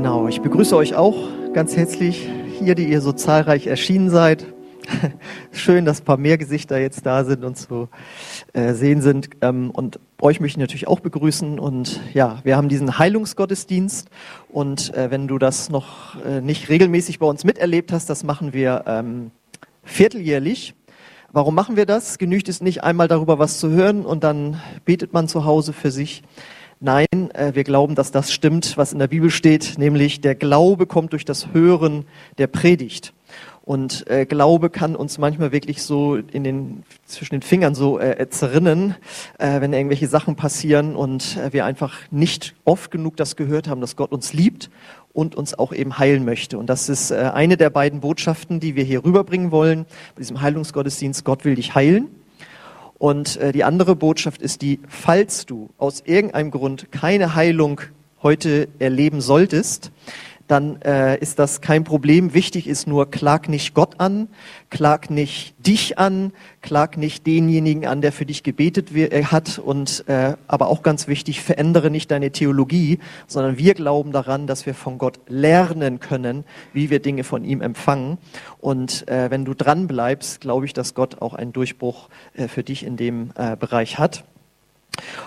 [0.00, 1.16] Genau, ich begrüße euch auch
[1.52, 2.30] ganz herzlich
[2.60, 4.46] hier, die ihr so zahlreich erschienen seid.
[5.50, 7.88] Schön, dass ein paar mehr Gesichter jetzt da sind und zu
[8.52, 9.28] äh, sehen sind.
[9.40, 11.58] Ähm, und euch möchte ich natürlich auch begrüßen.
[11.58, 14.08] Und ja, wir haben diesen Heilungsgottesdienst.
[14.48, 18.52] Und äh, wenn du das noch äh, nicht regelmäßig bei uns miterlebt hast, das machen
[18.52, 19.32] wir ähm,
[19.82, 20.76] vierteljährlich.
[21.32, 22.18] Warum machen wir das?
[22.18, 25.90] Genügt es nicht einmal darüber was zu hören und dann betet man zu Hause für
[25.90, 26.22] sich,
[26.80, 30.86] Nein, äh, wir glauben, dass das stimmt, was in der Bibel steht, nämlich der Glaube
[30.86, 32.04] kommt durch das Hören
[32.38, 33.12] der Predigt.
[33.64, 38.28] Und äh, Glaube kann uns manchmal wirklich so in den, zwischen den Fingern so äh,
[38.30, 38.94] zerrinnen,
[39.38, 43.80] äh, wenn irgendwelche Sachen passieren und äh, wir einfach nicht oft genug das gehört haben,
[43.80, 44.70] dass Gott uns liebt
[45.12, 46.58] und uns auch eben heilen möchte.
[46.58, 50.40] Und das ist äh, eine der beiden Botschaften, die wir hier rüberbringen wollen, bei diesem
[50.40, 51.24] Heilungsgottesdienst.
[51.24, 52.06] Gott will dich heilen.
[52.98, 57.80] Und äh, die andere Botschaft ist die, falls du aus irgendeinem Grund keine Heilung
[58.22, 59.92] heute erleben solltest,
[60.48, 62.34] dann äh, ist das kein Problem.
[62.34, 64.28] Wichtig ist nur, klag nicht Gott an,
[64.70, 69.58] klag nicht dich an, klag nicht denjenigen an, der für dich gebetet äh, hat.
[69.58, 74.66] Und äh, aber auch ganz wichtig, verändere nicht deine Theologie, sondern wir glauben daran, dass
[74.66, 78.18] wir von Gott lernen können, wie wir Dinge von ihm empfangen.
[78.58, 82.64] Und äh, wenn du dran bleibst, glaube ich, dass Gott auch einen Durchbruch äh, für
[82.64, 84.24] dich in dem äh, Bereich hat.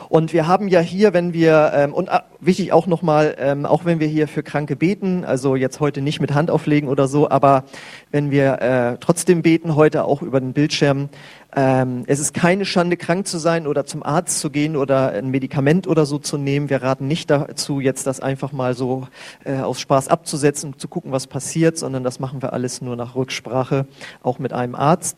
[0.10, 3.86] Und wir haben ja hier, wenn wir, ähm, und ah, wichtig auch nochmal, ähm, auch
[3.86, 7.30] wenn wir hier für Kranke beten, also jetzt heute nicht mit Hand auflegen oder so,
[7.30, 7.64] aber
[8.12, 11.10] wenn wir äh, trotzdem beten, heute auch über den Bildschirm,
[11.54, 15.30] ähm, es ist keine Schande, krank zu sein oder zum Arzt zu gehen oder ein
[15.30, 16.70] Medikament oder so zu nehmen.
[16.70, 19.08] Wir raten nicht dazu, jetzt das einfach mal so
[19.44, 23.16] äh, aus Spaß abzusetzen, zu gucken, was passiert, sondern das machen wir alles nur nach
[23.16, 23.86] Rücksprache,
[24.24, 25.18] auch mit einem Arzt.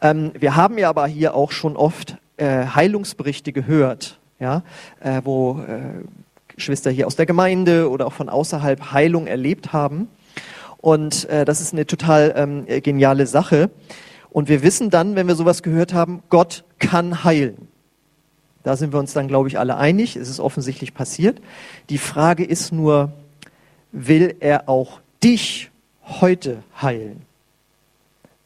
[0.00, 4.62] Ähm, wir haben ja aber hier auch schon oft äh, Heilungsberichte gehört, ja,
[5.00, 6.04] äh, wo äh,
[6.48, 10.08] Geschwister hier aus der Gemeinde oder auch von außerhalb Heilung erlebt haben.
[10.78, 13.70] Und äh, das ist eine total ähm, geniale Sache.
[14.30, 17.68] Und wir wissen dann, wenn wir sowas gehört haben, Gott kann heilen.
[18.64, 20.16] Da sind wir uns dann, glaube ich, alle einig.
[20.16, 21.40] Es ist offensichtlich passiert.
[21.90, 23.12] Die Frage ist nur,
[23.92, 25.70] will er auch dich
[26.02, 27.22] heute heilen?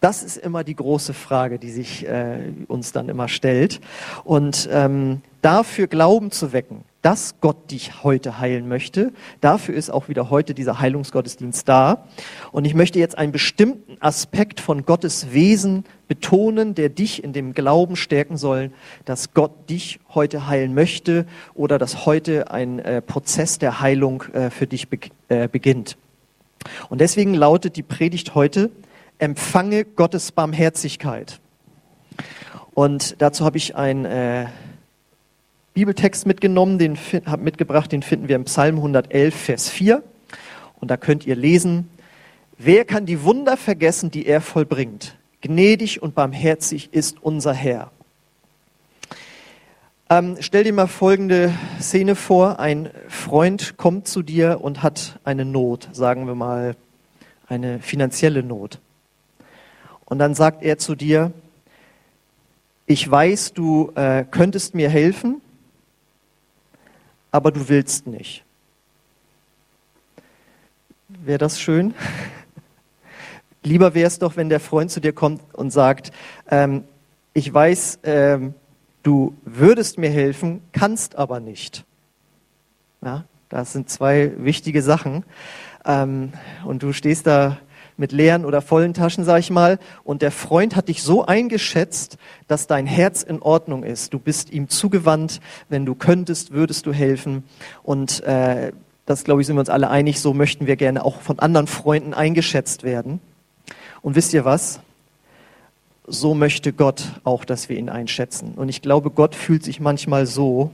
[0.00, 3.81] Das ist immer die große Frage, die sich äh, uns dann immer stellt.
[4.22, 10.08] Und ähm, dafür Glauben zu wecken, dass Gott dich heute heilen möchte, dafür ist auch
[10.08, 12.04] wieder heute dieser Heilungsgottesdienst da.
[12.53, 17.53] Und ich möchte jetzt einen bestimmten Aspekt von Gottes Wesen betonen, der dich in dem
[17.53, 18.70] Glauben stärken soll,
[19.04, 24.50] dass Gott dich heute heilen möchte oder dass heute ein äh, Prozess der Heilung äh,
[24.50, 24.98] für dich be
[25.28, 25.97] äh, beginnt.
[26.88, 28.70] Und deswegen lautet die Predigt heute,
[29.19, 31.41] empfange Gottes Barmherzigkeit.
[32.75, 34.47] Und dazu habe ich einen äh,
[35.75, 36.97] Bibeltext mitgenommen, den
[37.27, 40.03] habe mitgebracht, den finden wir im Psalm 111, Vers 4.
[40.81, 41.89] Und da könnt ihr lesen,
[42.56, 45.17] wer kann die Wunder vergessen, die er vollbringt?
[45.41, 47.91] Gnädig und barmherzig ist unser Herr.
[50.11, 52.59] Ähm, stell dir mal folgende Szene vor.
[52.59, 56.77] Ein Freund kommt zu dir und hat eine Not, sagen wir mal
[57.47, 58.81] eine finanzielle Not.
[60.08, 61.32] Und dann sagt er zu dir,
[62.86, 65.42] ich weiß, du äh, könntest mir helfen,
[67.30, 68.42] aber du willst nicht.
[71.08, 71.92] Wäre das schön?
[73.62, 76.10] Lieber wäre es doch, wenn der Freund zu dir kommt und sagt,
[76.50, 76.84] ähm,
[77.34, 78.54] ich weiß, ähm,
[79.02, 81.84] du würdest mir helfen, kannst aber nicht.
[83.02, 85.25] Ja, das sind zwei wichtige Sachen.
[85.84, 86.32] Ähm,
[86.64, 87.58] und du stehst da
[87.98, 89.78] mit leeren oder vollen Taschen, sag ich mal.
[90.04, 92.16] Und der Freund hat dich so eingeschätzt,
[92.47, 94.14] dass dein Herz in Ordnung ist.
[94.14, 95.41] Du bist ihm zugewandt.
[95.69, 97.44] Wenn du könntest, würdest du helfen.
[97.82, 98.72] Und äh,
[99.04, 100.20] das, glaube ich, sind wir uns alle einig.
[100.20, 103.20] So möchten wir gerne auch von anderen Freunden eingeschätzt werden.
[104.00, 104.81] Und wisst ihr was?
[106.06, 108.53] So möchte Gott auch, dass wir ihn einschätzen.
[108.56, 110.70] Und ich glaube, Gott fühlt sich manchmal so,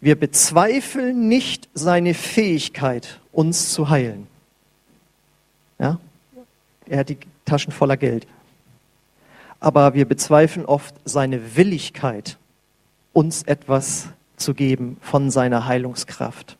[0.00, 4.29] wir bezweifeln nicht seine Fähigkeit, uns zu heilen.
[5.80, 5.98] Ja?
[6.86, 8.26] Er hat die Taschen voller Geld.
[9.58, 12.36] Aber wir bezweifeln oft seine Willigkeit,
[13.12, 16.56] uns etwas zu geben von seiner Heilungskraft.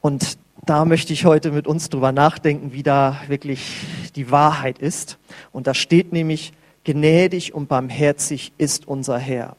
[0.00, 3.86] Und da möchte ich heute mit uns drüber nachdenken, wie da wirklich
[4.16, 5.18] die Wahrheit ist.
[5.52, 6.52] Und da steht nämlich,
[6.84, 9.56] gnädig und barmherzig ist unser Herr.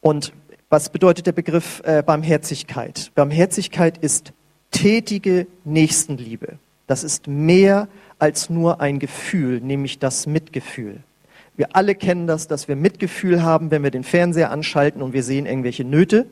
[0.00, 0.32] Und
[0.68, 3.10] was bedeutet der Begriff äh, Barmherzigkeit?
[3.16, 4.32] Barmherzigkeit ist
[4.70, 6.58] tätige Nächstenliebe.
[6.86, 7.88] Das ist mehr
[8.18, 11.00] als nur ein Gefühl, nämlich das Mitgefühl.
[11.56, 15.22] Wir alle kennen das, dass wir Mitgefühl haben, wenn wir den Fernseher anschalten und wir
[15.22, 16.26] sehen irgendwelche Nöte.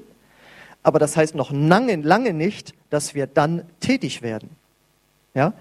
[0.83, 4.51] aber das heißt noch lange, lange nicht, dass wir dann tätig werden.
[5.35, 5.53] Ja?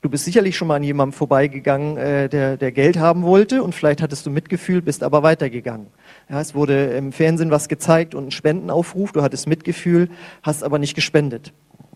[0.00, 3.74] Du bist sicherlich schon mal an jemandem vorbeigegangen, äh, der, der Geld haben wollte und
[3.74, 5.86] vielleicht hattest du Mitgefühl, bist aber weitergegangen.
[6.28, 10.10] Ja, es wurde im Fernsehen was gezeigt und ein Spendenaufruf, du hattest Mitgefühl,
[10.42, 11.52] hast aber nicht gespendet.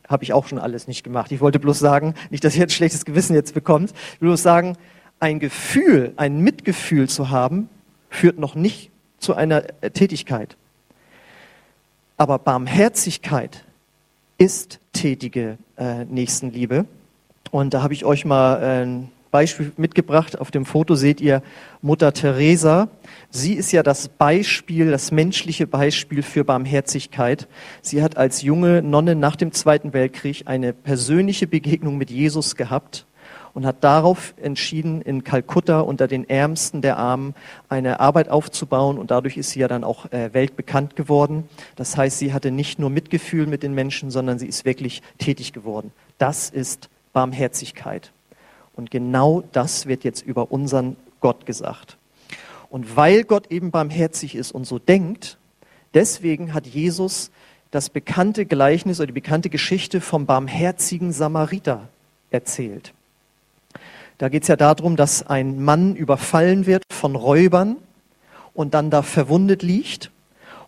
[0.09, 1.31] Habe ich auch schon alles nicht gemacht.
[1.33, 4.43] Ich wollte bloß sagen, nicht, dass ihr jetzt schlechtes Gewissen jetzt bekommt, ich will bloß
[4.43, 4.77] sagen,
[5.21, 7.69] ein Gefühl, ein Mitgefühl zu haben,
[8.09, 10.57] führt noch nicht zu einer äh, Tätigkeit.
[12.17, 13.65] Aber Barmherzigkeit
[14.39, 16.87] ist tätige äh, Nächstenliebe.
[17.51, 20.39] Und da habe ich euch mal äh, ein Beispiel mitgebracht.
[20.39, 21.43] Auf dem Foto seht ihr
[21.83, 22.89] Mutter Teresa.
[23.31, 27.49] Sie ist ja das Beispiel, das menschliche Beispiel für Barmherzigkeit.
[27.83, 33.07] Sie hat als junge Nonne nach dem Zweiten Weltkrieg eine persönliche Begegnung mit Jesus gehabt
[33.55, 37.35] und hat darauf entschieden, in Kalkutta unter den Ärmsten der Armen
[37.69, 38.99] eine Arbeit aufzubauen.
[38.99, 41.49] Und dadurch ist sie ja dann auch äh, weltbekannt geworden.
[41.77, 45.53] Das heißt, sie hatte nicht nur Mitgefühl mit den Menschen, sondern sie ist wirklich tätig
[45.53, 45.91] geworden.
[46.19, 48.13] Das ist Barmherzigkeit.
[48.79, 51.97] Und genau das wird jetzt über unseren Gott gesagt.
[52.71, 55.37] Und weil Gott eben barmherzig ist und so denkt,
[55.95, 57.33] deswegen hat Jesus
[57.73, 61.89] das bekannte Gleichnis oder die bekannte Geschichte vom barmherzigen Samariter
[62.31, 62.95] erzählt.
[64.17, 67.79] Da geht es ja darum, dass ein Mann überfallen wird von Räubern
[68.55, 70.13] und dann da verwundet liegt.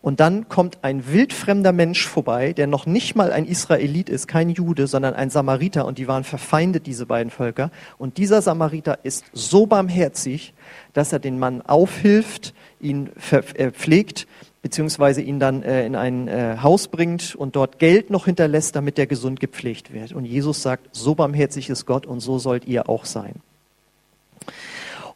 [0.02, 4.49] Und dann kommt ein wildfremder Mensch vorbei, der noch nicht mal ein Israelit ist, kein
[4.49, 5.85] Jude, sondern ein Samariter.
[5.85, 7.70] Und die waren verfeindet, diese beiden Völker.
[7.99, 10.55] Und dieser Samariter ist so barmherzig,
[10.94, 14.26] dass er den Mann aufhilft, ihn äh, pflegt,
[14.62, 18.99] beziehungsweise ihn dann äh, in ein äh, Haus bringt und dort Geld noch hinterlässt, damit
[18.99, 20.12] er gesund gepflegt wird.
[20.12, 23.35] Und Jesus sagt, so barmherzig ist Gott und so sollt ihr auch sein.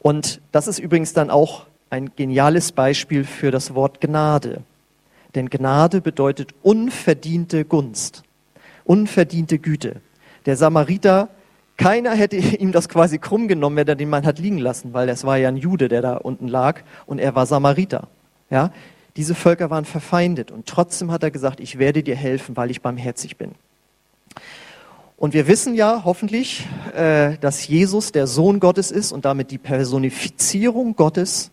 [0.00, 4.62] Und das ist übrigens dann auch ein geniales Beispiel für das Wort Gnade.
[5.34, 8.22] Denn Gnade bedeutet unverdiente Gunst,
[8.84, 10.00] unverdiente Güte.
[10.46, 11.28] Der Samariter,
[11.76, 15.08] keiner hätte ihm das quasi krumm genommen, wenn er den Mann hat liegen lassen, weil
[15.08, 18.08] es war ja ein Jude, der da unten lag und er war Samariter.
[18.50, 18.70] Ja,
[19.16, 22.82] diese Völker waren verfeindet und trotzdem hat er gesagt, ich werde dir helfen, weil ich
[22.82, 23.52] barmherzig bin.
[25.16, 29.58] Und wir wissen ja hoffentlich, äh, dass Jesus der Sohn Gottes ist und damit die
[29.58, 31.50] Personifizierung Gottes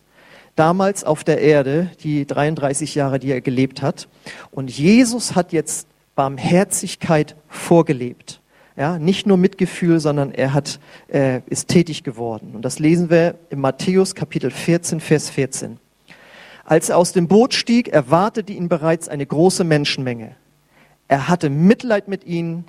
[0.56, 4.08] damals auf der Erde, die 33 Jahre, die er gelebt hat.
[4.50, 8.40] Und Jesus hat jetzt Barmherzigkeit vorgelebt.
[8.76, 12.52] Ja, nicht nur Mitgefühl, sondern er hat, äh, ist tätig geworden.
[12.54, 15.78] Und das lesen wir im Matthäus Kapitel 14, Vers 14.
[16.64, 20.36] Als er aus dem Boot stieg, erwartete ihn bereits eine große Menschenmenge.
[21.08, 22.64] Er hatte Mitleid mit ihnen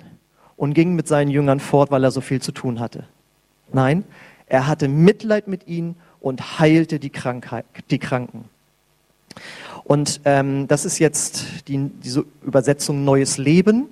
[0.56, 3.04] und ging mit seinen Jüngern fort, weil er so viel zu tun hatte.
[3.72, 4.04] Nein,
[4.46, 8.46] er hatte Mitleid mit ihnen und heilte die, Krankheit, die Kranken.
[9.84, 13.88] Und ähm, das ist jetzt die, diese Übersetzung Neues Leben.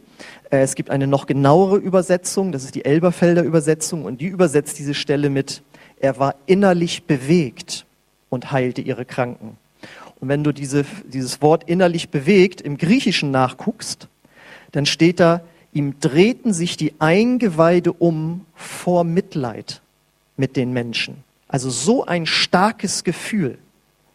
[0.50, 4.79] Äh, es gibt eine noch genauere Übersetzung, das ist die Elberfelder Übersetzung, und die übersetzt
[4.79, 5.62] diese Stelle mit,
[6.00, 7.84] er war innerlich bewegt
[8.31, 9.58] und heilte ihre Kranken.
[10.19, 14.08] Und wenn du diese, dieses Wort innerlich bewegt im Griechischen nachguckst,
[14.70, 15.43] dann steht da,
[15.75, 19.82] ihm drehten sich die Eingeweide um vor Mitleid
[20.38, 21.25] mit den Menschen.
[21.52, 23.58] Also so ein starkes Gefühl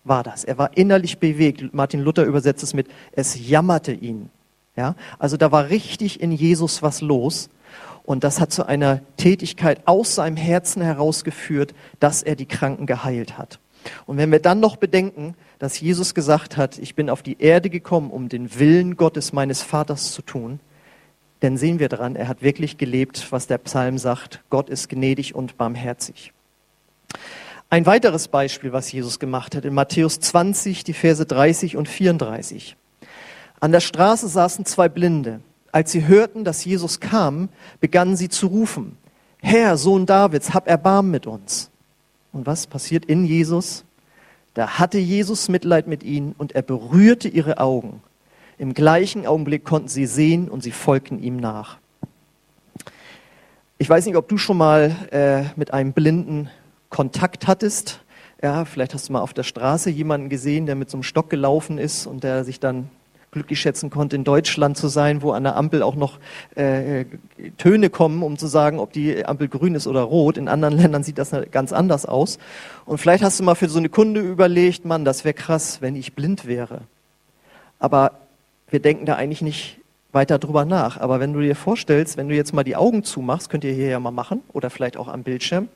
[0.04, 0.44] war das.
[0.44, 1.72] Er war innerlich bewegt.
[1.72, 4.32] Martin Luther übersetzt es mit, es jammerte ihn.
[4.76, 7.50] Ja, also da war richtig in Jesus was los.
[8.04, 13.38] Und das hat zu einer Tätigkeit aus seinem Herzen herausgeführt, dass er die Kranken geheilt
[13.38, 13.60] hat.
[14.08, 17.70] Und wenn wir dann noch bedenken, dass Jesus gesagt hat, ich bin auf die Erde
[17.70, 20.60] gekommen, um den Willen Gottes meines Vaters zu tun,
[21.42, 25.36] dann sehen wir daran, er hat wirklich gelebt, was der Psalm sagt, Gott ist gnädig
[25.36, 26.34] und barmherzig.
[27.70, 32.78] Ein weiteres Beispiel, was Jesus gemacht hat, in Matthäus 20, die Verse 30 und 34.
[33.60, 35.42] An der Straße saßen zwei Blinde.
[35.72, 37.50] Als sie hörten, dass Jesus kam,
[37.82, 38.98] begannen sie zu rufen,
[39.40, 41.70] Herr, Sohn Davids, hab Erbarmen mit uns.
[42.32, 43.84] Und was passiert in Jesus?
[44.54, 48.02] Da hatte Jesus Mitleid mit ihnen und er berührte ihre Augen.
[48.58, 51.78] Im gleichen Augenblick konnten sie sehen und sie folgten ihm nach.
[53.78, 56.50] Ich weiß nicht, ob du schon mal äh, mit einem Blinden
[56.98, 58.00] Kontakt hattest.
[58.42, 61.30] Ja, vielleicht hast du mal auf der Straße jemanden gesehen, der mit so einem Stock
[61.30, 62.90] gelaufen ist und der sich dann
[63.30, 66.18] glücklich schätzen konnte, in Deutschland zu sein, wo an der Ampel auch noch
[66.56, 67.06] äh,
[67.60, 70.40] Töne kommen, um zu sagen, ob die Ampel grün ist oder rot.
[70.40, 72.40] In anderen Ländern sieht das ganz anders aus.
[72.88, 75.96] Und vielleicht hast du mal für so eine Kunde überlegt, Mann, das wäre krass, wenn
[75.96, 76.82] ich blind wäre.
[77.78, 78.14] Aber
[78.72, 79.78] wir denken da eigentlich nicht
[80.14, 81.00] weiter drüber nach.
[81.00, 83.90] Aber wenn du dir vorstellst, wenn du jetzt mal die Augen zumachst, könnt ihr hier
[83.90, 85.70] ja mal machen oder vielleicht auch am Bildschirm,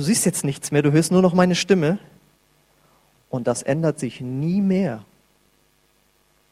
[0.00, 1.98] Du siehst jetzt nichts mehr, du hörst nur noch meine Stimme.
[3.28, 5.04] Und das ändert sich nie mehr.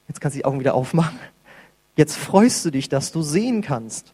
[0.06, 1.18] Jetzt kannst du die Augen wieder aufmachen.
[1.96, 4.12] Jetzt freust du dich, dass du sehen kannst.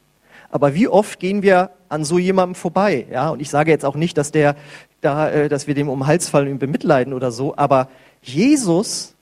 [0.52, 3.08] Aber wie oft gehen wir an so jemandem vorbei?
[3.10, 4.54] Ja, und ich sage jetzt auch nicht, dass der
[5.00, 7.56] da, äh, dass wir dem um den Hals fallen und ihn bemitleiden oder so.
[7.56, 7.88] Aber
[8.22, 9.14] Jesus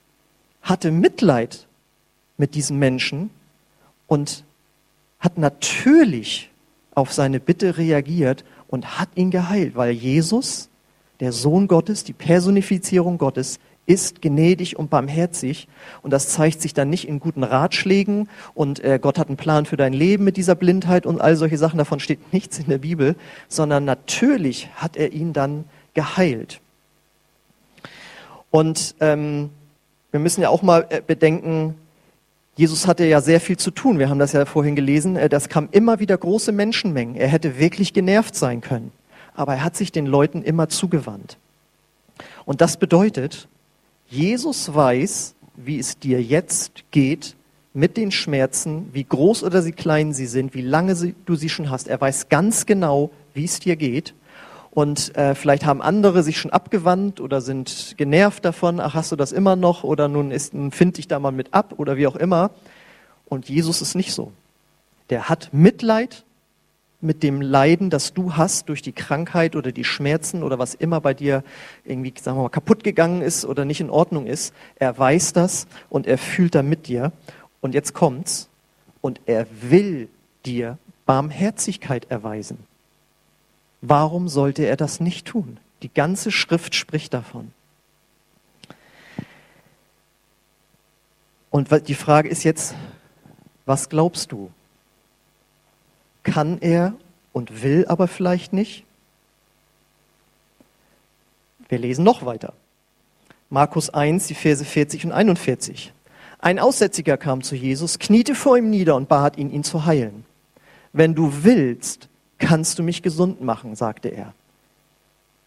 [0.61, 1.65] hatte Mitleid
[2.37, 3.31] mit diesem Menschen
[4.05, 4.43] und
[5.19, 6.51] hat natürlich
[6.93, 8.43] auf seine Bitte reagiert
[8.73, 10.67] und hat ihn geheilt, weil Jesus,
[11.19, 15.67] der Sohn Gottes, die Personifizierung Gottes, ist gnädig und barmherzig.
[16.01, 19.67] Und das zeigt sich dann nicht in guten Ratschlägen und äh, Gott hat einen Plan
[19.67, 21.77] für dein Leben mit dieser Blindheit und all solche Sachen.
[21.77, 23.15] Davon steht nichts in der Bibel,
[23.47, 26.59] sondern natürlich hat er ihn dann geheilt.
[28.49, 29.51] Und ähm,
[30.09, 31.75] wir müssen ja auch mal äh, bedenken,
[32.55, 33.97] Jesus hatte ja sehr viel zu tun.
[33.97, 35.15] Wir haben das ja vorhin gelesen.
[35.15, 37.15] Äh, das kam immer wieder große Menschenmengen.
[37.15, 38.91] Er hätte wirklich genervt sein können.
[39.33, 41.37] Aber er hat sich den Leuten immer zugewandt.
[42.45, 43.47] Und das bedeutet,
[44.07, 47.35] Jesus weiß, wie es dir jetzt geht
[47.73, 51.49] mit den Schmerzen, wie groß oder wie klein sie sind, wie lange sie, du sie
[51.49, 51.87] schon hast.
[51.87, 54.13] Er weiß ganz genau, wie es dir geht.
[54.73, 59.15] Und äh, vielleicht haben andere sich schon abgewandt oder sind genervt davon, ach, hast du
[59.15, 62.15] das immer noch oder nun ist, find dich da mal mit ab oder wie auch
[62.15, 62.49] immer.
[63.25, 64.31] Und Jesus ist nicht so.
[65.11, 66.23] Der hat Mitleid
[67.01, 71.01] mit dem Leiden, das du hast durch die Krankheit oder die Schmerzen oder was immer
[71.01, 71.43] bei dir
[71.85, 74.55] irgendwie, sagen wir mal, kaputt gegangen ist oder nicht in Ordnung ist.
[74.77, 77.11] Er weiß das und er fühlt da mit dir.
[77.61, 78.49] Und jetzt kommt's.
[79.01, 80.09] Und er will
[80.45, 82.57] dir Barmherzigkeit erweisen.
[83.85, 85.59] Warum sollte er das nicht tun?
[85.81, 87.51] Die ganze Schrift spricht davon.
[91.49, 92.75] Und die Frage ist jetzt,
[93.65, 94.51] was glaubst du?
[96.23, 96.93] Kann er
[97.33, 98.85] und will aber vielleicht nicht?
[101.67, 102.53] Wir lesen noch weiter.
[103.49, 105.91] Markus 1, die Verse 40 und 41.
[106.39, 110.23] Ein Aussätziger kam zu Jesus, kniete vor ihm nieder und bat ihn, ihn zu heilen.
[110.93, 112.07] Wenn du willst,
[112.43, 114.33] kannst du mich gesund machen, sagte er.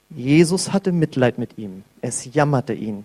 [0.08, 1.84] Jesus hatte Mitleid mit ihm.
[2.00, 3.04] Es jammerte ihn.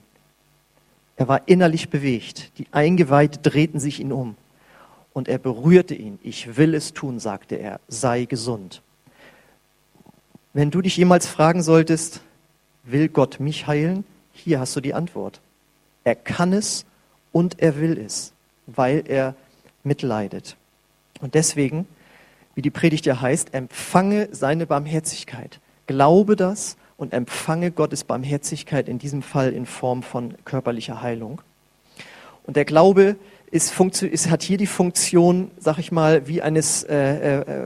[1.18, 2.52] Er war innerlich bewegt.
[2.58, 4.36] Die Eingeweide drehten sich ihn um.
[5.14, 6.20] Und er berührte ihn.
[6.24, 7.80] Ich will es tun, sagte er.
[7.90, 8.82] Sei gesund.
[10.54, 12.22] Wenn du dich jemals fragen solltest,
[12.84, 14.06] will Gott mich heilen?
[14.32, 15.42] Hier hast du die Antwort.
[16.04, 16.86] Er kann es
[17.32, 18.32] und er will es,
[18.68, 19.36] weil er
[19.84, 20.56] mitleidet.
[21.20, 21.88] Und deswegen
[22.56, 25.60] wie die Predigt ja heißt, empfange seine Barmherzigkeit.
[25.88, 31.42] Glaube das und empfange Gottes Barmherzigkeit in diesem Fall in Form von körperlicher Heilung.
[32.44, 33.16] Und der Glaube
[33.52, 37.66] ist, ist, hat hier die Funktion, sag ich mal, wie eines äh, äh,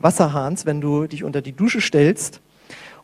[0.00, 2.40] Wasserhahns, wenn du dich unter die Dusche stellst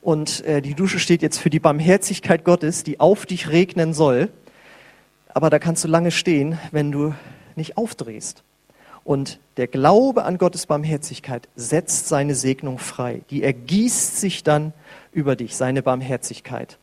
[0.00, 4.30] und äh, die Dusche steht jetzt für die Barmherzigkeit Gottes, die auf dich regnen soll.
[5.28, 7.14] Aber da kannst du lange stehen, wenn du
[7.56, 8.42] nicht aufdrehst.
[9.10, 13.22] Und der Glaube an Gottes Barmherzigkeit setzt seine Segnung frei.
[13.30, 14.72] Die ergießt sich dann
[15.10, 16.78] über dich, seine Barmherzigkeit.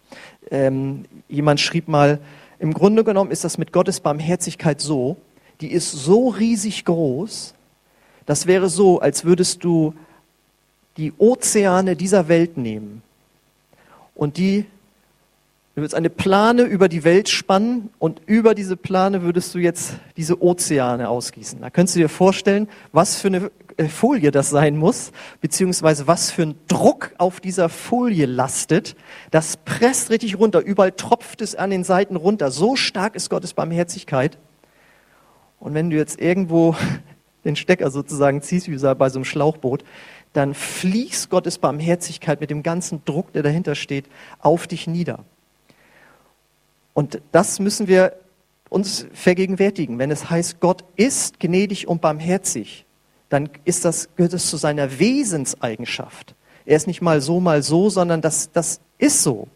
[0.51, 2.19] Ähm, jemand schrieb mal,
[2.59, 5.15] im Grunde genommen ist das mit Gottes Barmherzigkeit so,
[5.61, 7.53] die ist so riesig groß,
[8.25, 9.93] das wäre so, als würdest du
[10.97, 13.03] die Ozeane dieser Welt nehmen
[14.15, 14.65] und die
[15.77, 19.93] Du würdest eine Plane über die Welt spannen und über diese Plane würdest du jetzt
[20.17, 21.61] diese Ozeane ausgießen.
[21.61, 26.31] Da könntest du dir vorstellen, was für eine äh, Folie das sein muss, beziehungsweise was
[26.31, 28.95] für ein Druck auf dieser Folie lastet.
[29.29, 32.49] Das presst richtig runter, überall tropft es an den Seiten runter.
[32.49, 34.39] So stark ist Gottes Barmherzigkeit.
[35.59, 36.75] Und wenn du jetzt irgendwo
[37.45, 39.83] den Stecker sozusagen ziehst, wie bei so einem Schlauchboot,
[40.33, 44.05] dann fließt Gottes Barmherzigkeit mit dem ganzen Druck, der dahinter steht,
[44.39, 45.23] auf dich nieder.
[46.97, 48.13] Und das müssen wir
[48.69, 49.99] uns vergegenwärtigen.
[49.99, 52.87] Wenn es heißt, Gott ist gnädig und barmherzig,
[53.29, 56.33] dann ist das, gehört es zu seiner Wesenseigenschaft.
[56.65, 59.47] Er ist nicht mal so, mal so, sondern das, das ist so.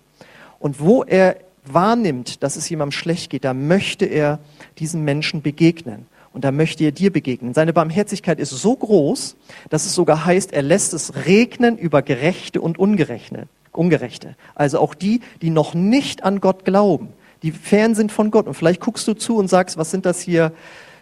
[0.60, 4.38] Und wo er wahrnimmt, dass es jemandem schlecht geht, da möchte er
[4.78, 6.06] diesen Menschen begegnen.
[6.34, 7.56] Und da möchte er dir begegnen.
[7.56, 9.36] Seine Barmherzigkeit ist so groß,
[9.72, 13.48] dass es sogar heißt, er lässt es regnen über Gerechte und Ungerechte.
[13.72, 14.36] Ungerechte.
[14.54, 18.48] Also auch die, die noch nicht an Gott glauben die fern sind von Gott.
[18.48, 20.52] Und vielleicht guckst du zu und sagst, was sind das hier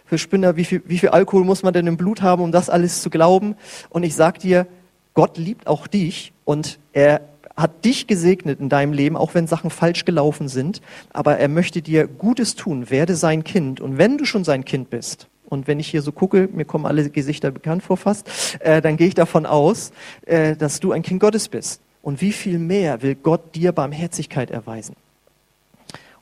[0.04, 2.70] für Spinner, wie viel, wie viel Alkohol muss man denn im Blut haben, um das
[2.70, 3.56] alles zu glauben?
[3.88, 4.66] Und ich sag dir,
[5.14, 7.22] Gott liebt auch dich und er
[7.56, 10.80] hat dich gesegnet in deinem Leben, auch wenn Sachen falsch gelaufen sind.
[11.12, 12.90] Aber er möchte dir Gutes tun.
[12.90, 13.80] Werde sein Kind.
[13.80, 16.86] Und wenn du schon sein Kind bist, und wenn ich hier so gucke, mir kommen
[16.86, 18.28] alle Gesichter bekannt vor fast,
[18.60, 19.90] äh, dann gehe ich davon aus,
[20.24, 21.82] äh, dass du ein Kind Gottes bist.
[22.02, 24.94] Und wie viel mehr will Gott dir Barmherzigkeit erweisen?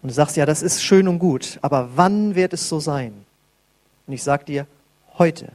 [0.03, 3.13] Und du sagst, ja, das ist schön und gut, aber wann wird es so sein?
[4.07, 4.67] Und ich sage dir,
[5.19, 5.53] heute,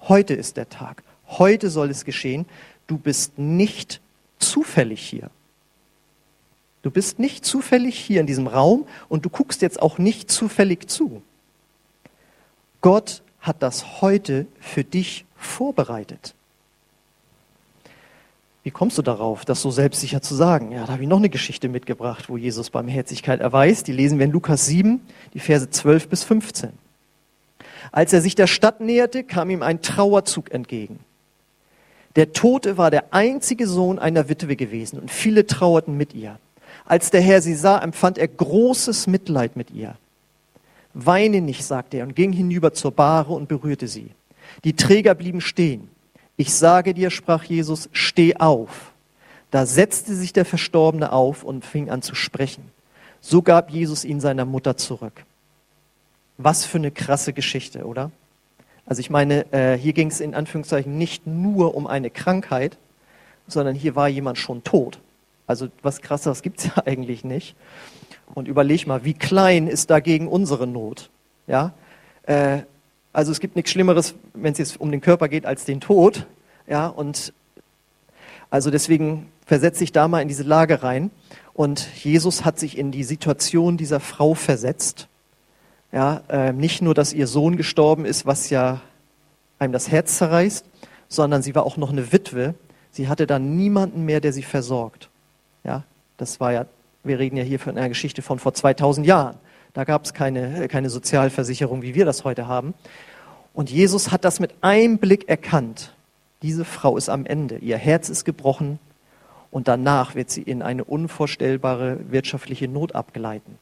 [0.00, 2.46] heute ist der Tag, heute soll es geschehen.
[2.86, 4.00] Du bist nicht
[4.38, 5.30] zufällig hier.
[6.82, 10.88] Du bist nicht zufällig hier in diesem Raum und du guckst jetzt auch nicht zufällig
[10.88, 11.22] zu.
[12.80, 16.34] Gott hat das heute für dich vorbereitet.
[18.62, 20.72] Wie kommst du darauf, das so selbstsicher zu sagen?
[20.72, 23.86] Ja, da habe ich noch eine Geschichte mitgebracht, wo Jesus Barmherzigkeit erweist.
[23.86, 25.00] Die lesen wir in Lukas 7,
[25.32, 26.70] die Verse 12 bis 15.
[27.90, 31.00] Als er sich der Stadt näherte, kam ihm ein Trauerzug entgegen.
[32.16, 36.38] Der Tote war der einzige Sohn einer Witwe gewesen und viele trauerten mit ihr.
[36.84, 39.96] Als der Herr sie sah, empfand er großes Mitleid mit ihr.
[40.92, 44.10] Weine nicht, sagte er und ging hinüber zur Bahre und berührte sie.
[44.64, 45.88] Die Träger blieben stehen.
[46.40, 48.92] Ich sage dir, sprach Jesus, steh auf.
[49.50, 52.64] Da setzte sich der Verstorbene auf und fing an zu sprechen.
[53.20, 55.26] So gab Jesus ihn seiner Mutter zurück.
[56.38, 58.10] Was für eine krasse Geschichte, oder?
[58.86, 62.78] Also ich meine, äh, hier ging es in Anführungszeichen nicht nur um eine Krankheit,
[63.46, 64.98] sondern hier war jemand schon tot.
[65.46, 67.54] Also was krasseres gibt es ja eigentlich nicht.
[68.34, 71.10] Und überleg mal, wie klein ist dagegen unsere Not?
[71.46, 71.74] Ja,
[72.22, 72.60] äh,
[73.12, 76.26] also es gibt nichts Schlimmeres, wenn es jetzt um den Körper geht, als den Tod.
[76.68, 77.32] Ja, und
[78.50, 81.10] also deswegen versetze ich da mal in diese Lage rein.
[81.52, 85.08] Und Jesus hat sich in die Situation dieser Frau versetzt.
[85.92, 88.80] Ja, äh, nicht nur, dass ihr Sohn gestorben ist, was ja
[89.58, 90.64] einem das Herz zerreißt,
[91.08, 92.54] sondern sie war auch noch eine Witwe.
[92.92, 95.08] Sie hatte dann niemanden mehr, der sie versorgt.
[95.64, 95.82] Ja,
[96.16, 96.66] das war ja,
[97.02, 99.36] wir reden ja hier von einer Geschichte von vor 2000 Jahren.
[99.72, 102.74] Da gab es keine, keine Sozialversicherung, wie wir das heute haben.
[103.54, 105.94] Und Jesus hat das mit einem Blick erkannt.
[106.42, 107.58] Diese Frau ist am Ende.
[107.58, 108.78] Ihr Herz ist gebrochen
[109.50, 113.58] und danach wird sie in eine unvorstellbare wirtschaftliche Not abgleiten.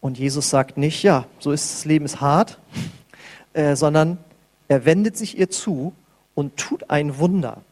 [0.00, 2.58] Und Jesus sagt nicht, ja, so ist das Leben ist hart,
[3.52, 4.18] äh, sondern
[4.68, 5.92] er wendet sich ihr zu
[6.34, 7.62] und tut ein Wunder.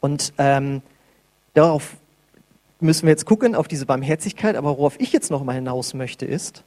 [0.00, 0.82] Und ähm,
[1.54, 1.96] darauf
[2.80, 4.56] müssen wir jetzt gucken, auf diese Barmherzigkeit.
[4.56, 6.64] Aber worauf ich jetzt noch mal hinaus möchte, ist,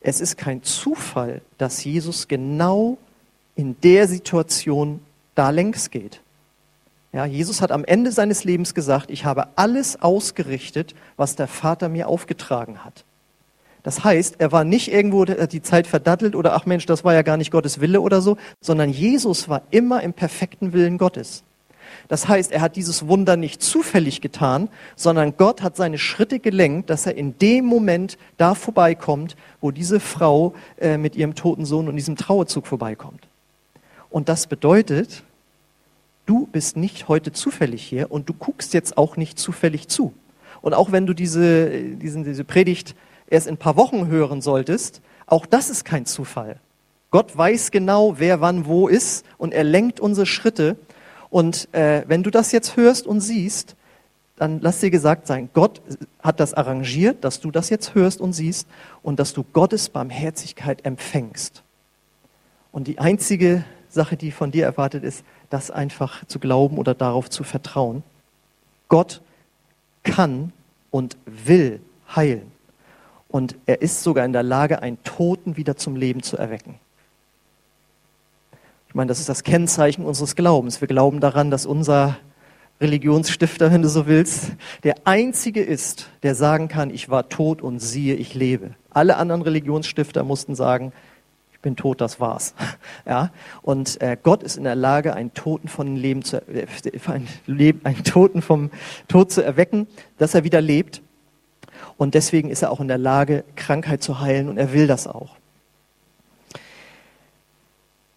[0.00, 2.98] es ist kein Zufall, dass Jesus genau
[3.54, 5.00] in der Situation
[5.34, 6.20] da längs geht.
[7.12, 11.88] Ja, Jesus hat am Ende seines Lebens gesagt, ich habe alles ausgerichtet, was der Vater
[11.88, 13.04] mir aufgetragen hat.
[13.82, 17.22] Das heißt, er war nicht irgendwo die Zeit verdattelt oder ach Mensch, das war ja
[17.22, 21.42] gar nicht Gottes Wille oder so, sondern Jesus war immer im perfekten Willen Gottes.
[22.08, 26.90] Das heißt, er hat dieses Wunder nicht zufällig getan, sondern Gott hat seine Schritte gelenkt,
[26.90, 31.88] dass er in dem Moment da vorbeikommt, wo diese Frau äh, mit ihrem toten Sohn
[31.88, 33.26] und diesem Trauerzug vorbeikommt.
[34.10, 35.22] Und das bedeutet,
[36.26, 40.12] du bist nicht heute zufällig hier und du guckst jetzt auch nicht zufällig zu.
[40.60, 42.94] Und auch wenn du diese, diesen, diese Predigt
[43.28, 46.60] erst in ein paar Wochen hören solltest, auch das ist kein Zufall.
[47.10, 50.76] Gott weiß genau, wer wann wo ist und er lenkt unsere Schritte
[51.32, 53.74] und äh, wenn du das jetzt hörst und siehst,
[54.36, 55.80] dann lass dir gesagt sein, Gott
[56.22, 58.68] hat das arrangiert, dass du das jetzt hörst und siehst
[59.02, 61.62] und dass du Gottes Barmherzigkeit empfängst.
[62.70, 67.30] Und die einzige Sache, die von dir erwartet ist, das einfach zu glauben oder darauf
[67.30, 68.02] zu vertrauen.
[68.88, 69.22] Gott
[70.02, 70.52] kann
[70.90, 71.80] und will
[72.14, 72.52] heilen.
[73.28, 76.74] Und er ist sogar in der Lage, einen Toten wieder zum Leben zu erwecken.
[78.92, 80.82] Ich meine, das ist das Kennzeichen unseres Glaubens.
[80.82, 82.18] Wir glauben daran, dass unser
[82.78, 84.52] Religionsstifter, wenn du so willst,
[84.82, 88.72] der einzige ist, der sagen kann, ich war tot und siehe, ich lebe.
[88.90, 90.92] Alle anderen Religionsstifter mussten sagen,
[91.54, 92.54] ich bin tot, das war's.
[93.06, 93.30] Ja?
[93.62, 96.66] Und äh, Gott ist in der Lage, einen Toten von Leben zu, äh,
[97.06, 98.70] ein Leben, einen Toten vom
[99.08, 99.86] Tod zu erwecken,
[100.18, 101.00] dass er wieder lebt.
[101.96, 105.06] Und deswegen ist er auch in der Lage, Krankheit zu heilen und er will das
[105.06, 105.36] auch.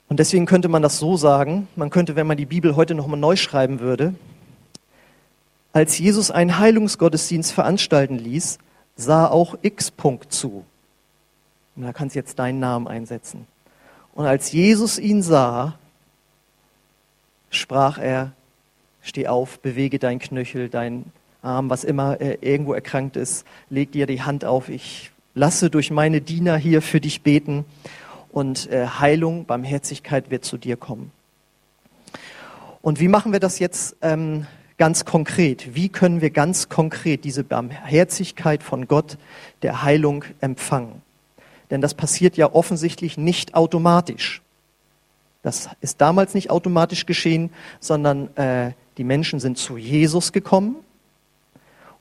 [0.08, 3.20] Und deswegen könnte man das so sagen, man könnte, wenn man die Bibel heute nochmal
[3.20, 4.14] neu schreiben würde,
[5.74, 8.60] als Jesus einen Heilungsgottesdienst veranstalten ließ,
[8.96, 9.92] sah auch X.
[9.92, 10.64] Punkt zu.
[11.76, 13.46] Und da kannst du jetzt deinen Namen einsetzen.
[14.14, 15.78] Und als Jesus ihn sah,
[17.50, 18.32] sprach er,
[19.02, 21.06] steh auf, bewege dein Knöchel, dein
[21.42, 25.92] Arm, was immer äh, irgendwo erkrankt ist, leg dir die Hand auf, ich lasse durch
[25.92, 27.66] meine Diener hier für dich beten
[28.36, 31.14] und äh, Heilung, Barmherzigkeit wird zu dir kommen.
[32.82, 34.46] Und wie machen wir das jetzt ähm,
[34.78, 35.74] ganz konkret?
[35.74, 39.18] Wie können wir ganz konkret diese Barmherzigkeit von Gott
[39.62, 41.02] der Heilung empfangen?
[41.72, 44.42] Denn das passiert ja offensichtlich nicht automatisch.
[45.42, 50.76] Das ist damals nicht automatisch geschehen, sondern äh, die Menschen sind zu Jesus gekommen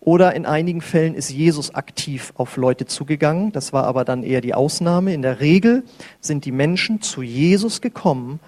[0.04, 3.52] Oder in einigen Fällen ist Jesus aktiv auf Leute zugegangen.
[3.52, 5.14] Das war aber dann eher die Ausnahme.
[5.14, 5.82] In der Regel
[6.20, 8.38] sind die Menschen zu Jesus gekommen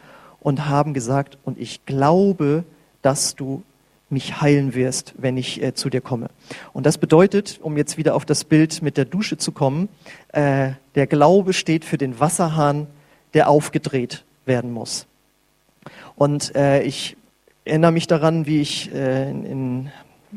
[0.41, 2.65] und haben gesagt, und ich glaube,
[3.01, 3.63] dass du
[4.11, 6.29] mich heilen wirst, wenn ich äh, zu dir komme.
[6.73, 9.89] Und das bedeutet, um jetzt wieder auf das Bild mit der Dusche zu kommen,
[10.33, 12.87] äh, der Glaube steht für den Wasserhahn,
[13.35, 15.07] der aufgedreht werden muss.
[16.15, 17.17] Und äh, ich
[17.65, 19.91] erinnere mich daran, wie ich äh, in, in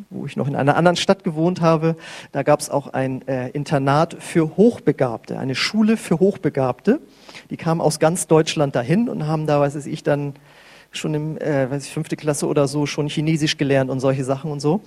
[0.09, 1.95] wo ich noch in einer anderen Stadt gewohnt habe,
[2.31, 6.99] da gab es auch ein äh, Internat für Hochbegabte, eine Schule für Hochbegabte.
[7.49, 10.33] Die kamen aus ganz Deutschland dahin und haben da, weiß ich, dann
[10.91, 14.51] schon im, äh, weiß ich, fünfte Klasse oder so schon Chinesisch gelernt und solche Sachen
[14.51, 14.81] und so.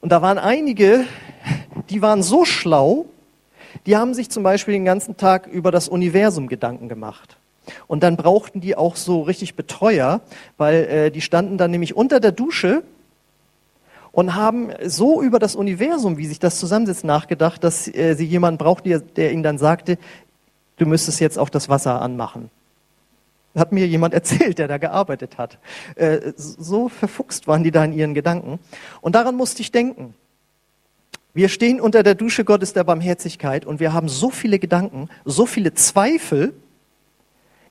[0.00, 1.04] Und da waren einige,
[1.90, 3.06] die waren so schlau,
[3.86, 7.36] die haben sich zum Beispiel den ganzen Tag über das Universum Gedanken gemacht.
[7.86, 10.20] Und dann brauchten die auch so richtig Betreuer,
[10.56, 12.82] weil äh, die standen dann nämlich unter der Dusche
[14.14, 18.58] und haben so über das Universum, wie sich das zusammensetzt, nachgedacht, dass äh, sie jemanden
[18.58, 19.98] braucht, der, der ihnen dann sagte,
[20.76, 22.48] du müsstest jetzt auch das Wasser anmachen.
[23.56, 25.58] Hat mir jemand erzählt, der da gearbeitet hat.
[25.96, 28.60] Äh, so verfuchst waren die da in ihren Gedanken.
[29.00, 30.14] Und daran musste ich denken.
[31.34, 35.44] Wir stehen unter der Dusche Gottes der Barmherzigkeit und wir haben so viele Gedanken, so
[35.44, 36.54] viele Zweifel.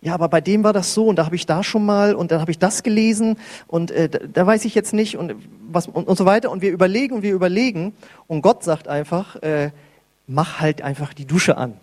[0.04, 2.32] Ja, aber bei dem war das so und da habe ich da schon mal und
[2.32, 3.38] dann habe ich das gelesen
[3.68, 5.36] und äh, da, da, weiß ich jetzt nicht und
[5.72, 7.94] was und, und, so weiter und wir überlegen und wir überlegen
[8.28, 9.72] und Gott sagt einfach, äh,
[10.28, 11.78] mach halt einfach die Dusche an.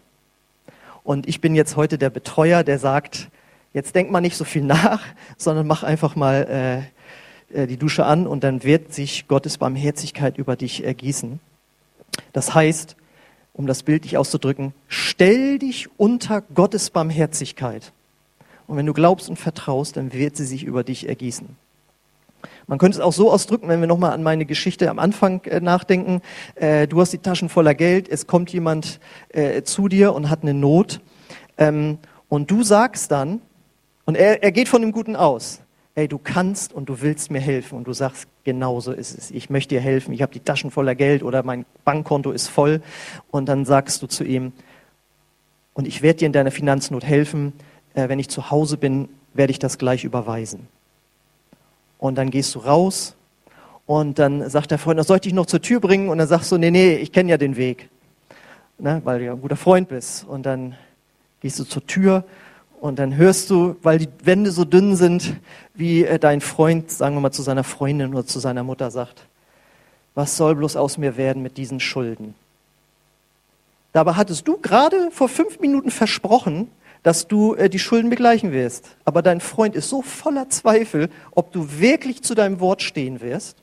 [1.03, 3.31] Und ich bin jetzt heute der Betreuer, der sagt,
[3.73, 5.01] jetzt denk mal nicht so viel nach,
[5.39, 6.85] sondern mach einfach mal
[7.55, 11.41] äh, äh, die Dusche an und dann wird sich Gottes Barmherzigkeit über dich ergießen.
[12.35, 12.97] Das heißt,
[13.55, 17.93] um das bildlich auszudrücken, stell dich unter Gottes Barmherzigkeit.
[18.71, 21.57] Und wenn du glaubst und vertraust, dann wird sie sich über dich ergießen.
[22.69, 25.59] Man könnte es auch so ausdrücken, wenn wir nochmal an meine Geschichte am Anfang äh,
[25.59, 26.23] nachdenken.
[26.55, 30.43] Äh, du hast die Taschen voller Geld, es kommt jemand äh, zu dir und hat
[30.43, 31.01] eine Not.
[31.59, 33.41] Ähm, und du sagst dann,
[34.05, 35.63] und er, er geht von dem Guten aus,
[35.97, 37.77] hey, du kannst und du willst mir helfen.
[37.77, 39.33] Und du sagst, genauso ist es.
[39.33, 40.15] Ich möchte dir helfen.
[40.15, 42.83] Ich habe die Taschen voller Geld oder mein Bankkonto ist voll.
[43.33, 44.53] Und dann sagst du zu ihm,
[45.75, 47.53] und ich werde dir in deiner Finanznot helfen.
[47.95, 50.69] Äh, wenn ich zu Hause bin, werde ich das gleich überweisen.
[51.99, 53.15] Und dann gehst du raus
[53.87, 56.09] und dann sagt der Freund, soll ich dich noch zur Tür bringen?
[56.09, 57.89] Und dann sagst du, nee, nee, ich kenne ja den Weg,
[58.79, 60.25] ne, weil du ja ein guter Freund bist.
[60.25, 60.77] Und dann
[61.41, 62.25] gehst du zur Tür
[62.81, 65.37] und dann hörst du, weil die Wände so dünn sind,
[65.75, 69.27] wie äh, dein Freund, sagen wir mal, zu seiner Freundin oder zu seiner Mutter sagt,
[70.15, 72.35] was soll bloß aus mir werden mit diesen Schulden?
[73.93, 76.69] Dabei hattest du gerade vor fünf Minuten versprochen,
[77.03, 78.97] dass du äh, die Schulden begleichen wirst.
[79.05, 83.57] Aber dein Freund ist so voller Zweifel, ob du wirklich zu deinem Wort stehen wirst.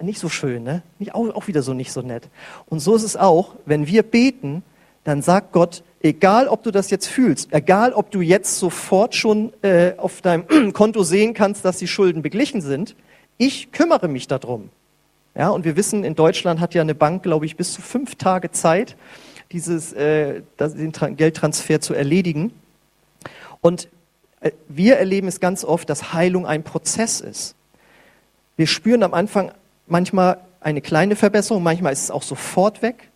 [0.00, 0.82] Nicht so schön, ne?
[0.98, 2.28] Nicht, auch, auch wieder so nicht so nett.
[2.66, 4.62] Und so ist es auch, wenn wir beten,
[5.04, 9.52] dann sagt Gott, egal ob du das jetzt fühlst, egal ob du jetzt sofort schon
[9.62, 12.96] äh, auf deinem Konto sehen kannst, dass die Schulden beglichen sind,
[13.38, 14.70] ich kümmere mich darum.
[15.36, 18.14] Ja, und wir wissen, in Deutschland hat ja eine Bank, glaube ich, bis zu fünf
[18.14, 18.96] Tage Zeit,
[19.54, 22.52] dieses, äh, den Tra Geldtransfer zu erledigen.
[23.60, 23.88] Und
[24.40, 27.54] äh, wir erleben es ganz oft, dass Heilung ein Prozess ist.
[28.56, 29.52] Wir spüren am Anfang
[29.86, 33.10] manchmal eine kleine Verbesserung, manchmal ist es auch sofort weg.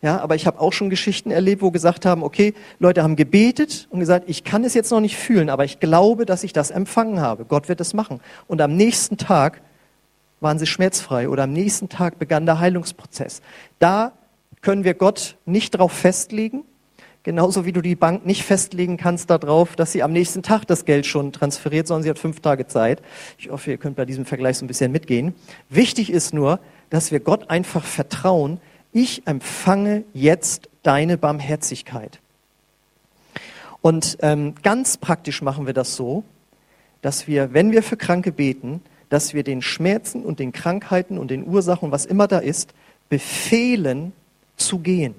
[0.00, 3.88] Ja, aber ich habe auch schon Geschichten erlebt, wo gesagt haben, okay, Leute haben gebetet
[3.90, 6.70] und gesagt, ich kann es jetzt noch nicht fühlen, aber ich glaube, dass ich das
[6.70, 7.46] empfangen habe.
[7.46, 8.20] Gott wird es machen.
[8.46, 9.62] Und am nächsten Tag
[10.40, 13.40] waren sie schmerzfrei oder am nächsten Tag begann der Heilungsprozess.
[13.78, 14.12] Da
[14.64, 16.64] können wir Gott nicht darauf festlegen,
[17.22, 20.86] genauso wie du die Bank nicht festlegen kannst darauf, dass sie am nächsten Tag das
[20.86, 23.02] Geld schon transferiert, sondern sie hat fünf Tage Zeit.
[23.36, 25.34] Ich hoffe, ihr könnt bei diesem Vergleich so ein bisschen mitgehen.
[25.68, 28.58] Wichtig ist nur, dass wir Gott einfach vertrauen,
[28.90, 32.20] ich empfange jetzt deine Barmherzigkeit.
[33.82, 36.24] Und ähm, ganz praktisch machen wir das so,
[37.02, 41.30] dass wir, wenn wir für Kranke beten, dass wir den Schmerzen und den Krankheiten und
[41.30, 42.72] den Ursachen, was immer da ist,
[43.10, 44.14] befehlen
[44.64, 45.14] zu gehen.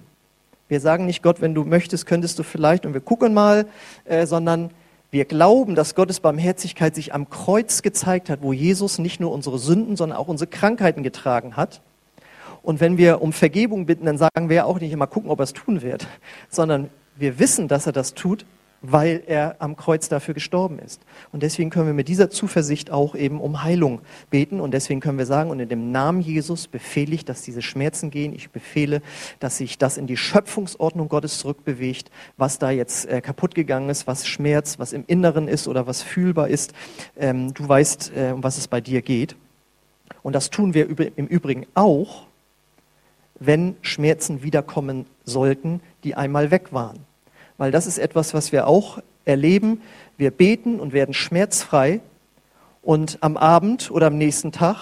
[0.67, 3.67] Wir sagen nicht, Gott, wenn du möchtest, könntest du vielleicht und wir gucken mal,
[4.05, 4.71] äh, sondern
[5.11, 9.59] wir glauben, dass Gottes Barmherzigkeit sich am Kreuz gezeigt hat, wo Jesus nicht nur unsere
[9.59, 11.81] Sünden, sondern auch unsere Krankheiten getragen hat
[12.65, 15.43] und wenn wir um Vergebung bitten, dann sagen wir auch nicht immer gucken, ob er
[15.43, 16.07] es tun wird,
[16.49, 18.45] sondern wir wissen, dass er das tut,
[18.91, 21.01] weil er am Kreuz dafür gestorben ist.
[21.31, 24.59] Und deswegen können wir mit dieser Zuversicht auch eben um Heilung beten.
[24.59, 28.11] Und deswegen können wir sagen, und in dem Namen Jesus befehle ich, dass diese Schmerzen
[28.11, 28.33] gehen.
[28.33, 29.01] Ich befehle,
[29.39, 34.07] dass sich das in die Schöpfungsordnung Gottes zurückbewegt, was da jetzt äh, kaputt gegangen ist,
[34.07, 36.73] was Schmerz, was im Inneren ist oder was fühlbar ist.
[37.17, 39.35] Ähm, du weißt, äh, um was es bei dir geht.
[40.21, 42.27] Und das tun wir im Übrigen auch,
[43.39, 46.99] wenn Schmerzen wiederkommen sollten, die einmal weg waren.
[47.57, 49.81] Weil das ist etwas, was wir auch erleben.
[50.17, 52.01] Wir beten und werden schmerzfrei
[52.81, 54.77] und am Abend oder am nächsten Tag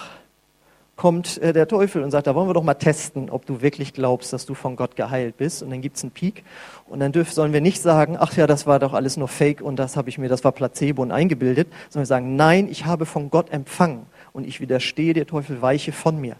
[0.96, 3.92] kommt äh, der Teufel und sagt, da wollen wir doch mal testen, ob du wirklich
[3.92, 5.62] glaubst, dass du von Gott geheilt bist.
[5.62, 6.44] Und dann gibt es einen Peak.
[6.86, 9.60] Und dann dürfen, sollen wir nicht sagen, ach ja, das war doch alles nur Fake
[9.60, 12.84] und das habe ich mir, das war Placebo und eingebildet, sondern wir sagen, nein, ich
[12.84, 16.36] habe von Gott empfangen und ich widerstehe, der Teufel weiche von mir.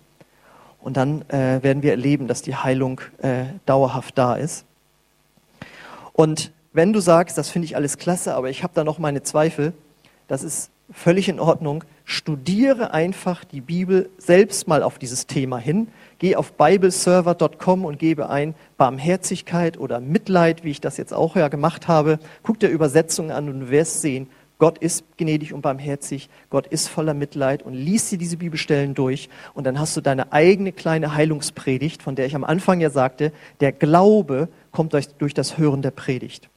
[0.81, 4.67] Und dann äh, werden wir erleben, dass die Heilung äh, dauerhaft da ist.
[6.15, 9.23] Und wenn du sagst, das finde ich alles klasse, aber ich habe da noch meine
[9.23, 9.75] Zweifel,
[10.29, 11.85] das ist völlig in Ordnung.
[12.05, 15.89] Studiere einfach die Bibel selbst mal auf dieses Thema hin.
[16.19, 21.49] Geh auf bibleserver.com und gebe ein Barmherzigkeit oder Mitleid, wie ich das jetzt auch ja
[21.49, 22.19] gemacht habe.
[22.43, 24.29] Guck dir Übersetzungen an und du wirst sehen,
[24.65, 29.29] Gott ist gnädig und barmherzig, Gott ist voller Mitleid und liest dir diese Bibelstellen durch
[29.53, 33.31] und dann hast du deine eigene kleine Heilungspredigt, von der ich am Anfang ja sagte,
[33.61, 36.49] der Glaube kommt durch, durch das Hören der Predigt.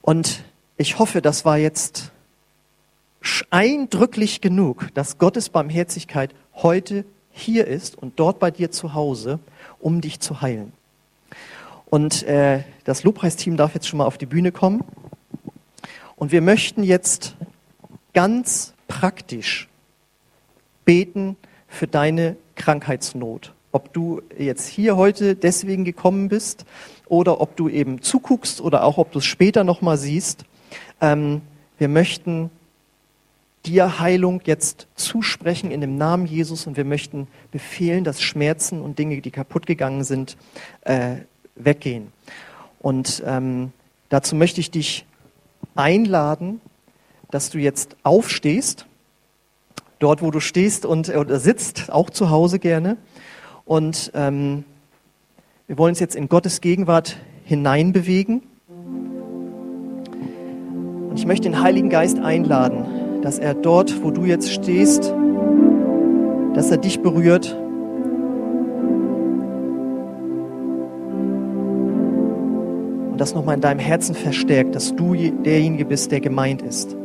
[0.00, 0.42] Und
[0.78, 2.10] ich hoffe, das war jetzt
[3.50, 9.40] eindrücklich genug, dass Gottes Barmherzigkeit heute hier ist und dort bei dir zu Hause,
[9.78, 10.72] um dich zu heilen.
[11.90, 14.82] Und äh, das Lobpreisteam darf jetzt schon mal auf die Bühne kommen.
[16.20, 17.34] Und wir möchten jetzt
[18.12, 19.70] ganz praktisch
[20.84, 23.54] beten für deine Krankheitsnot.
[23.72, 26.66] Ob du jetzt hier heute deswegen gekommen bist
[27.06, 30.44] oder ob du eben zuguckst oder auch ob du es später nochmal siehst.
[31.00, 31.40] Ähm,
[31.78, 32.50] wir möchten
[33.64, 38.98] dir Heilung jetzt zusprechen in dem Namen Jesus und wir möchten befehlen, dass Schmerzen und
[38.98, 40.36] Dinge, die kaputt gegangen sind,
[40.82, 41.16] äh,
[41.54, 42.12] weggehen.
[42.78, 43.72] Und ähm,
[44.10, 45.06] dazu möchte ich dich
[45.74, 46.60] einladen,
[47.30, 48.86] dass du jetzt aufstehst,
[49.98, 52.96] dort wo du stehst und oder sitzt, auch zu Hause gerne.
[53.64, 54.64] Und ähm,
[55.66, 58.42] wir wollen uns jetzt in Gottes Gegenwart hineinbewegen.
[61.08, 65.14] Und ich möchte den Heiligen Geist einladen, dass er dort, wo du jetzt stehst,
[66.54, 67.56] dass er dich berührt.
[73.20, 76.96] Das nochmal in deinem Herzen verstärkt, dass du derjenige bist, der gemeint ist.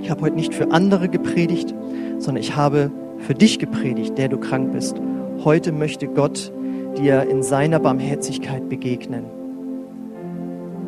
[0.00, 1.74] Ich habe heute nicht für andere gepredigt,
[2.18, 4.96] sondern ich habe für dich gepredigt, der du krank bist.
[5.44, 6.50] Heute möchte Gott
[6.96, 9.24] dir in seiner Barmherzigkeit begegnen.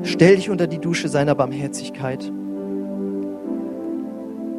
[0.03, 2.33] Stell dich unter die Dusche seiner Barmherzigkeit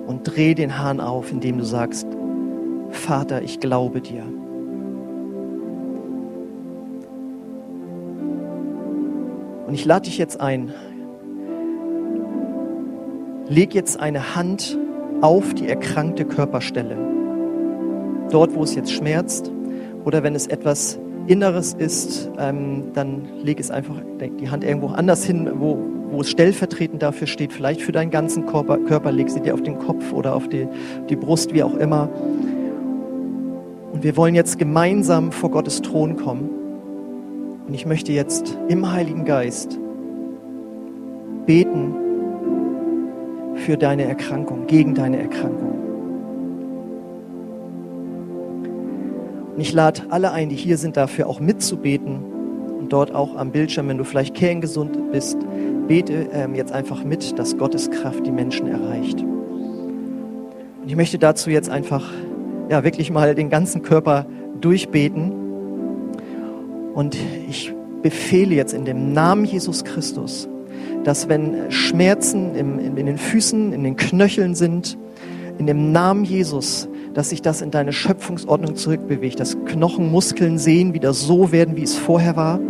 [0.05, 2.07] und dreh den Hahn auf, indem du sagst,
[2.91, 4.23] Vater, ich glaube dir.
[9.67, 10.73] Und ich lade dich jetzt ein.
[13.47, 14.77] Leg jetzt eine Hand
[15.21, 16.97] auf die erkrankte Körperstelle.
[18.31, 19.51] Dort, wo es jetzt schmerzt
[20.03, 25.23] oder wenn es etwas Inneres ist, ähm, dann leg es einfach die Hand irgendwo anders
[25.25, 25.79] hin, wo,
[26.11, 29.63] wo es stellvertretend dafür steht, vielleicht für deinen ganzen Körper, Körper leg sie dir auf
[29.63, 30.67] den Kopf oder auf die,
[31.09, 32.09] die Brust, wie auch immer.
[33.91, 36.54] Und wir wollen jetzt gemeinsam vor Gottes Thron kommen.
[37.67, 39.79] Und ich möchte jetzt im Heiligen Geist
[41.45, 41.95] beten
[43.55, 45.75] für deine Erkrankung, gegen deine Erkrankung.
[49.55, 52.19] Und ich lade alle ein, die hier sind, dafür auch mitzubeten
[52.77, 55.37] und dort auch am Bildschirm, wenn du vielleicht kerngesund bist,
[55.87, 59.21] bete ähm, jetzt einfach mit, dass Gottes Kraft die Menschen erreicht.
[59.21, 62.03] Und ich möchte dazu jetzt einfach
[62.69, 64.25] ja wirklich mal den ganzen Körper
[64.59, 65.31] durchbeten.
[66.95, 67.17] Und
[67.49, 70.47] ich befehle jetzt in dem Namen Jesus Christus,
[71.03, 74.97] dass wenn Schmerzen in, den Füßen, in den Knöcheln sind,
[75.57, 80.93] in dem Namen Jesus, dass sich das in deine Schöpfungsordnung zurückbewegt, dass Knochen, Muskeln, Sehen
[80.93, 82.61] wieder so werden, wie es vorher war.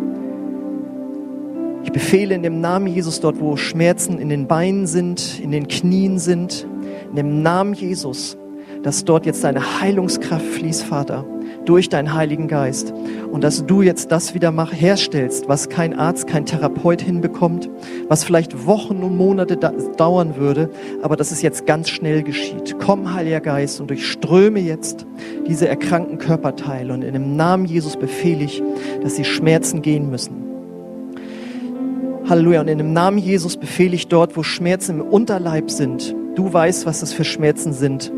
[1.84, 5.68] Ich befehle in dem Namen Jesus dort, wo Schmerzen in den Beinen sind, in den
[5.68, 6.68] Knien sind,
[7.12, 8.38] in dem Namen Jesus,
[8.82, 11.26] dass dort jetzt deine Heilungskraft fließt, Vater,
[11.66, 12.94] durch deinen Heiligen Geist.
[13.32, 17.70] Und dass du jetzt das wieder mach, herstellst, was kein Arzt, kein Therapeut hinbekommt,
[18.08, 20.70] was vielleicht Wochen und Monate da dauern würde,
[21.02, 22.76] aber dass es jetzt ganz schnell geschieht.
[22.80, 25.06] Komm, Heiliger Geist, und durchströme jetzt
[25.48, 26.94] diese erkrankten Körperteile.
[26.94, 28.64] Und in dem Namen Jesus befehle ich,
[29.02, 30.46] dass die Schmerzen gehen müssen
[32.30, 32.62] Halleluja.
[32.62, 36.16] Und in dem Namen Jesus befehle ich dort, wo Schmerzen im Unterleib sind.
[36.36, 38.12] Du weißt, was das für Schmerzen sind.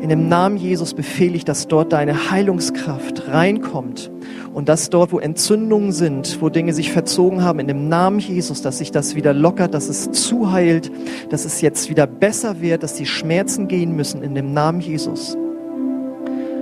[0.00, 4.10] In dem Namen Jesus befehle ich, dass dort deine Heilungskraft reinkommt
[4.54, 8.62] und dass dort, wo Entzündungen sind, wo Dinge sich verzogen haben, in dem Namen Jesus,
[8.62, 10.92] dass sich das wieder lockert, dass es zuheilt,
[11.30, 15.36] dass es jetzt wieder besser wird, dass die Schmerzen gehen müssen in dem Namen Jesus.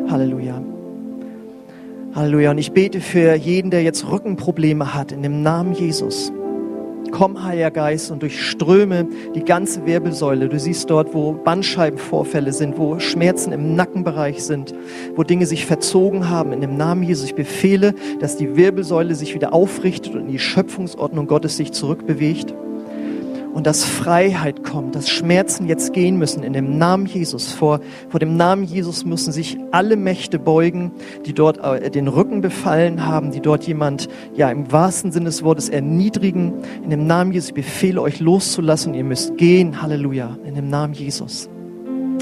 [0.08, 0.62] Halleluja.
[2.14, 2.52] Halleluja.
[2.52, 6.32] Und ich bete für jeden, der jetzt Rückenprobleme hat, in dem Namen Jesus.
[7.16, 10.50] Komm, Heiliger Geist, und durchströme die ganze Wirbelsäule.
[10.50, 14.74] Du siehst dort, wo Bandscheibenvorfälle sind, wo Schmerzen im Nackenbereich sind,
[15.14, 16.52] wo Dinge sich verzogen haben.
[16.52, 20.38] In dem Namen Jesus, ich befehle, dass die Wirbelsäule sich wieder aufrichtet und in die
[20.38, 22.52] Schöpfungsordnung Gottes sich zurückbewegt
[23.56, 27.52] und dass Freiheit kommt, dass Schmerzen jetzt gehen müssen in dem Namen Jesus.
[27.52, 30.92] Vor, vor dem Namen Jesus müssen sich alle Mächte beugen,
[31.24, 35.42] die dort äh, den Rücken befallen haben, die dort jemand, ja, im wahrsten Sinne des
[35.42, 36.52] Wortes erniedrigen.
[36.84, 39.80] In dem Namen Jesus, ich befehle euch loszulassen, ihr müsst gehen.
[39.80, 40.36] Halleluja.
[40.44, 41.48] In dem Namen Jesus.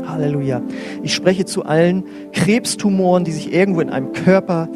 [0.06, 0.62] Halleluja.
[1.02, 4.68] Ich spreche zu allen Krebstumoren, die sich irgendwo in einem Körper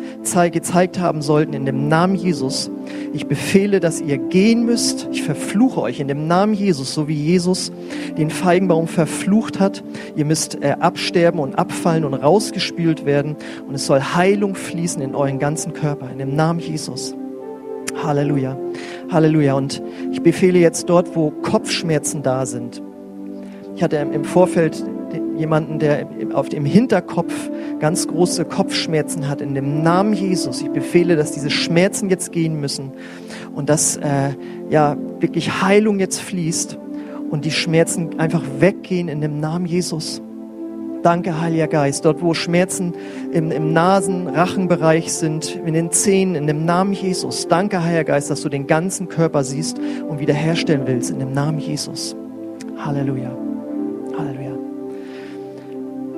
[0.52, 2.70] gezeigt haben sollten, in dem Namen Jesus.
[3.12, 5.08] Ich befehle, dass ihr gehen müsst.
[5.12, 7.72] Ich verfluche euch in dem Namen Jesus, so wie Jesus
[8.16, 9.82] den Feigenbaum verflucht hat.
[10.16, 13.36] Ihr müsst äh, absterben und abfallen und rausgespült werden.
[13.66, 17.14] Und es soll Heilung fließen in euren ganzen Körper, in dem Namen Jesus.
[18.02, 18.56] Halleluja.
[19.10, 19.54] Halleluja.
[19.54, 22.82] Und ich befehle jetzt dort, wo Kopfschmerzen da sind.
[23.74, 24.84] Ich hatte im Vorfeld
[25.38, 29.40] jemanden, der auf dem Hinterkopf ganz große Kopfschmerzen hat.
[29.40, 32.92] In dem Namen Jesus, ich befehle, dass diese Schmerzen jetzt gehen müssen
[33.54, 34.30] und dass äh,
[34.68, 36.78] ja wirklich Heilung jetzt fließt
[37.30, 40.22] und die Schmerzen einfach weggehen in dem Namen Jesus.
[41.02, 42.04] Danke, Heiliger Geist.
[42.04, 42.92] Dort, wo Schmerzen
[43.32, 47.46] im, im Nasen-, Rachenbereich sind, in den Zähnen, in dem Namen Jesus.
[47.46, 51.60] Danke, Heiliger Geist, dass du den ganzen Körper siehst und wiederherstellen willst, in dem Namen
[51.60, 52.16] Jesus.
[52.78, 53.30] Halleluja.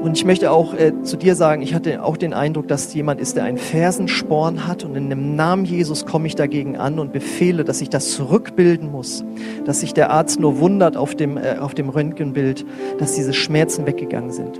[0.01, 3.21] Und ich möchte auch äh, zu dir sagen, ich hatte auch den Eindruck, dass jemand
[3.21, 4.83] ist, der einen Fersensporn hat.
[4.83, 8.91] Und in dem Namen Jesus komme ich dagegen an und befehle, dass ich das zurückbilden
[8.91, 9.23] muss.
[9.67, 12.65] Dass sich der Arzt nur wundert auf dem, äh, auf dem Röntgenbild,
[12.99, 14.59] dass diese Schmerzen weggegangen sind.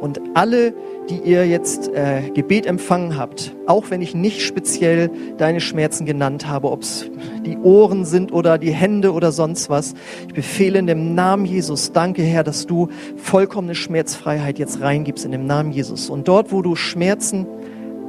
[0.00, 0.74] Und alle,
[1.08, 6.46] die ihr jetzt äh, Gebet empfangen habt, auch wenn ich nicht speziell deine Schmerzen genannt
[6.46, 7.10] habe, ob es
[7.44, 9.94] die Ohren sind oder die Hände oder sonst was,
[10.28, 15.32] ich befehle in dem Namen Jesus, danke Herr, dass du vollkommene Schmerzfreiheit jetzt reingibst in
[15.32, 16.10] dem Namen Jesus.
[16.10, 17.46] Und dort, wo du Schmerzen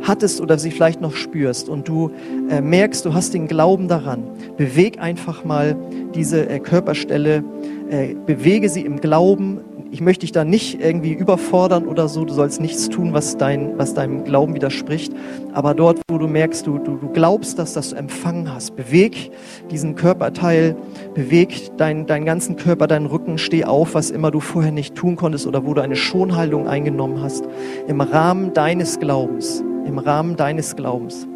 [0.04, 2.12] hattest oder sie vielleicht noch spürst und du
[2.50, 4.24] äh, merkst, du hast den Glauben daran,
[4.58, 5.76] beweg einfach mal
[6.16, 7.44] diese äh, Körperstelle,
[7.90, 9.60] äh, bewege sie im Glauben,
[9.92, 12.24] ich möchte dich da nicht irgendwie überfordern oder so.
[12.24, 15.14] Du sollst nichts tun, was, dein, was deinem Glauben widerspricht.
[15.52, 19.32] Aber dort, wo du merkst, du, du, du glaubst das, dass du empfangen hast, beweg
[19.70, 20.78] diesen Körperteil,
[21.14, 25.18] beweg deinen dein ganzen Körper, deinen Rücken, steh auf, was immer du vorher nicht tun
[25.18, 27.44] konntest oder wo du eine Schonhaltung eingenommen hast.
[27.88, 29.62] Im Rahmen deines Glaubens.
[29.86, 31.28] Im Rahmen deines Glaubens.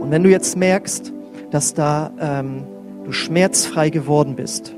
[0.00, 1.12] Und wenn du jetzt merkst,
[1.50, 2.64] dass da ähm,
[3.04, 4.74] du schmerzfrei geworden bist,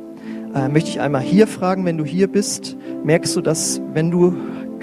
[0.54, 4.34] äh, möchte ich einmal hier fragen, wenn du hier bist, merkst du, dass wenn du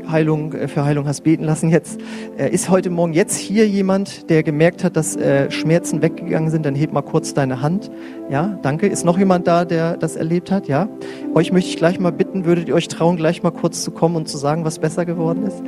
[0.10, 2.00] Heilung, äh, für Heilung hast beten lassen jetzt,
[2.38, 6.66] äh, ist heute Morgen jetzt hier jemand, der gemerkt hat, dass äh, Schmerzen weggegangen sind,
[6.66, 7.92] dann heb mal kurz deine Hand.
[8.30, 8.88] Ja, danke.
[8.88, 10.68] Ist noch jemand da, der das erlebt hat?
[10.68, 10.90] Ja.
[11.34, 14.16] Euch möchte ich gleich mal bitten, würdet ihr euch trauen, gleich mal kurz zu kommen
[14.16, 15.62] und zu sagen, was besser geworden ist?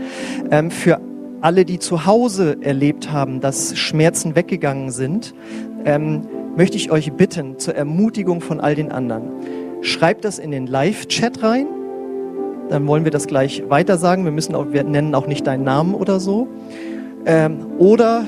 [0.51, 0.99] Ähm, für
[1.41, 5.33] alle, die zu Hause erlebt haben, dass Schmerzen weggegangen sind,
[5.85, 6.21] ähm,
[6.55, 9.23] möchte ich euch bitten, zur Ermutigung von all den anderen
[9.83, 11.67] Schreib das in den Live-Chat rein.
[12.69, 14.23] Dann wollen wir das gleich weiter sagen.
[14.23, 16.47] Wir müssen auch, wir nennen auch nicht deinen Namen oder so.
[17.25, 18.23] Ähm, oder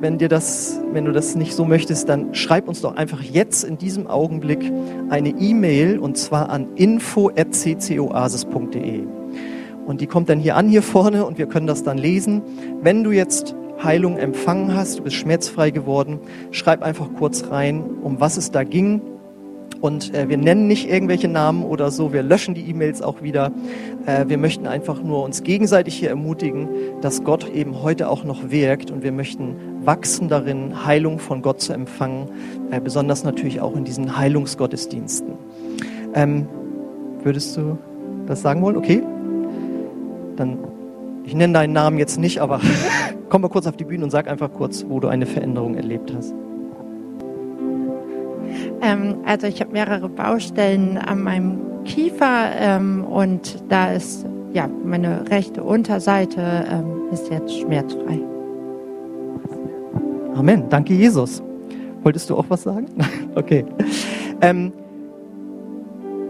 [0.00, 3.62] wenn dir das, wenn du das nicht so möchtest, dann schreib uns doch einfach jetzt
[3.62, 4.72] in diesem Augenblick
[5.10, 9.02] eine E-Mail und zwar an info@ccoasis.de.
[9.86, 12.40] Und die kommt dann hier an hier vorne und wir können das dann lesen.
[12.80, 16.20] Wenn du jetzt Heilung empfangen hast, du bist schmerzfrei geworden,
[16.52, 19.02] schreib einfach kurz rein, um was es da ging
[19.80, 23.52] und äh, wir nennen nicht irgendwelche Namen oder so, wir löschen die E-Mails auch wieder.
[24.06, 26.68] Äh, wir möchten einfach nur uns gegenseitig hier ermutigen,
[27.00, 31.60] dass Gott eben heute auch noch wirkt und wir möchten wachsen darin, Heilung von Gott
[31.60, 32.28] zu empfangen,
[32.70, 35.34] äh, besonders natürlich auch in diesen Heilungsgottesdiensten.
[36.14, 36.48] Ähm,
[37.22, 37.78] würdest du
[38.26, 38.76] das sagen wollen?
[38.76, 39.02] Okay?
[40.36, 40.58] Dann,
[41.24, 42.60] ich nenne deinen Namen jetzt nicht, aber
[43.28, 46.12] komm mal kurz auf die Bühne und sag einfach kurz, wo du eine Veränderung erlebt
[46.16, 46.34] hast.
[48.80, 55.28] Ähm, also ich habe mehrere Baustellen an meinem Kiefer ähm, und da ist ja meine
[55.30, 58.20] rechte Unterseite ähm, ist jetzt schmerzfrei.
[60.34, 60.64] Amen.
[60.68, 61.42] Danke Jesus.
[62.02, 62.86] Wolltest du auch was sagen?
[63.34, 63.64] okay.
[64.40, 64.72] Ähm,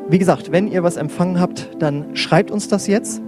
[0.09, 3.21] wie gesagt, wenn ihr was empfangen habt, dann schreibt uns das jetzt.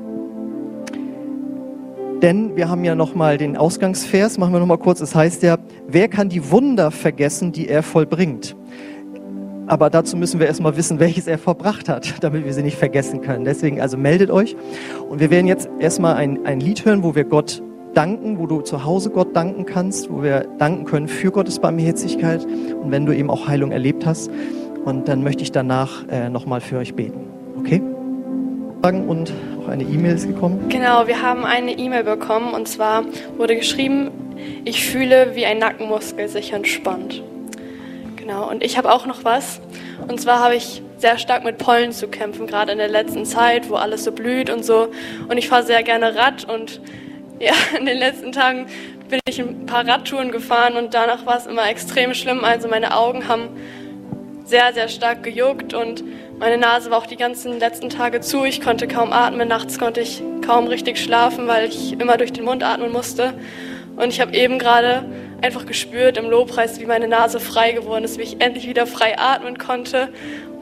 [2.23, 5.01] Denn wir haben ja nochmal den Ausgangsvers, machen wir nochmal kurz.
[5.01, 8.57] Es heißt ja, wer kann die Wunder vergessen, die er vollbringt?
[9.71, 13.21] Aber dazu müssen wir erstmal wissen, welches er verbracht hat, damit wir sie nicht vergessen
[13.21, 13.45] können.
[13.45, 14.57] Deswegen also meldet euch.
[15.09, 17.63] Und wir werden jetzt erstmal ein, ein Lied hören, wo wir Gott
[17.95, 22.45] danken, wo du zu Hause Gott danken kannst, wo wir danken können für Gottes Barmherzigkeit
[22.45, 24.31] und wenn du eben auch Heilung erlebt hast.
[24.85, 27.21] Und dann möchte ich danach äh, nochmal für euch beten.
[27.59, 27.81] Okay?
[28.83, 30.65] Und auch eine E-Mail ist gekommen.
[30.69, 33.05] Genau, wir haben eine E-Mail bekommen und zwar
[33.37, 34.11] wurde geschrieben,
[34.65, 37.23] ich fühle, wie ein Nackenmuskel sich entspannt.
[38.31, 39.61] Genau, und ich habe auch noch was.
[40.07, 43.69] Und zwar habe ich sehr stark mit Pollen zu kämpfen, gerade in der letzten Zeit,
[43.69, 44.87] wo alles so blüht und so.
[45.29, 46.81] Und ich fahre sehr gerne Rad und
[47.41, 48.67] ja, in den letzten Tagen
[49.09, 52.45] bin ich ein paar Radtouren gefahren und danach war es immer extrem schlimm.
[52.45, 53.49] Also meine Augen haben
[54.45, 56.05] sehr, sehr stark gejuckt und
[56.39, 58.45] meine Nase war auch die ganzen letzten Tage zu.
[58.45, 59.49] Ich konnte kaum atmen.
[59.49, 63.35] Nachts konnte ich kaum richtig schlafen, weil ich immer durch den Mund atmen musste.
[63.97, 65.05] Und ich habe eben gerade
[65.43, 69.19] einfach gespürt im Lobpreis, wie meine Nase frei geworden ist, wie ich endlich wieder frei
[69.19, 70.09] atmen konnte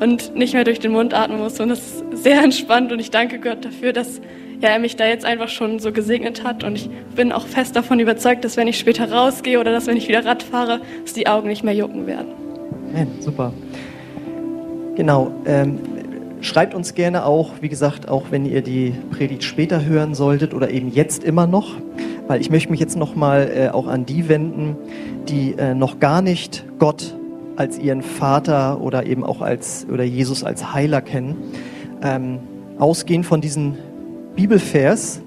[0.00, 1.62] und nicht mehr durch den Mund atmen musste.
[1.62, 4.20] Und das ist sehr entspannt und ich danke Gott dafür, dass
[4.60, 6.64] ja, er mich da jetzt einfach schon so gesegnet hat.
[6.64, 9.96] Und ich bin auch fest davon überzeugt, dass wenn ich später rausgehe oder dass wenn
[9.96, 12.28] ich wieder Rad fahre, dass die Augen nicht mehr jucken werden.
[12.92, 13.52] Amen, super.
[14.96, 15.30] Genau.
[15.46, 15.78] Ähm,
[16.40, 20.70] schreibt uns gerne auch, wie gesagt, auch wenn ihr die Predigt später hören solltet oder
[20.70, 21.76] eben jetzt immer noch,
[22.28, 24.76] weil ich möchte mich jetzt nochmal äh, auch an die wenden,
[25.28, 27.16] die äh, noch gar nicht Gott
[27.56, 31.36] als ihren Vater oder eben auch als oder Jesus als Heiler kennen.
[32.02, 32.38] Ähm,
[32.78, 33.74] ausgehend von diesem
[34.36, 35.20] Bibelvers,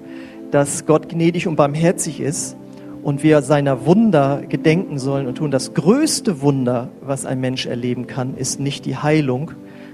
[0.50, 2.56] dass Gott gnädig und barmherzig ist
[3.02, 5.50] und wir seiner Wunder gedenken sollen und tun.
[5.50, 9.50] Das größte Wunder, was ein Mensch erleben kann, ist nicht die Heilung,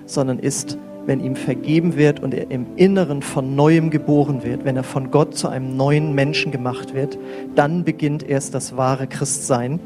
[0.06, 0.78] sondern ist,
[1.08, 5.10] wenn ihm vergeben wird und er im Inneren von neuem geboren wird, wenn er von
[5.10, 7.18] Gott zu einem neuen Menschen gemacht wird,
[7.54, 9.80] dann beginnt erst das wahre Christsein.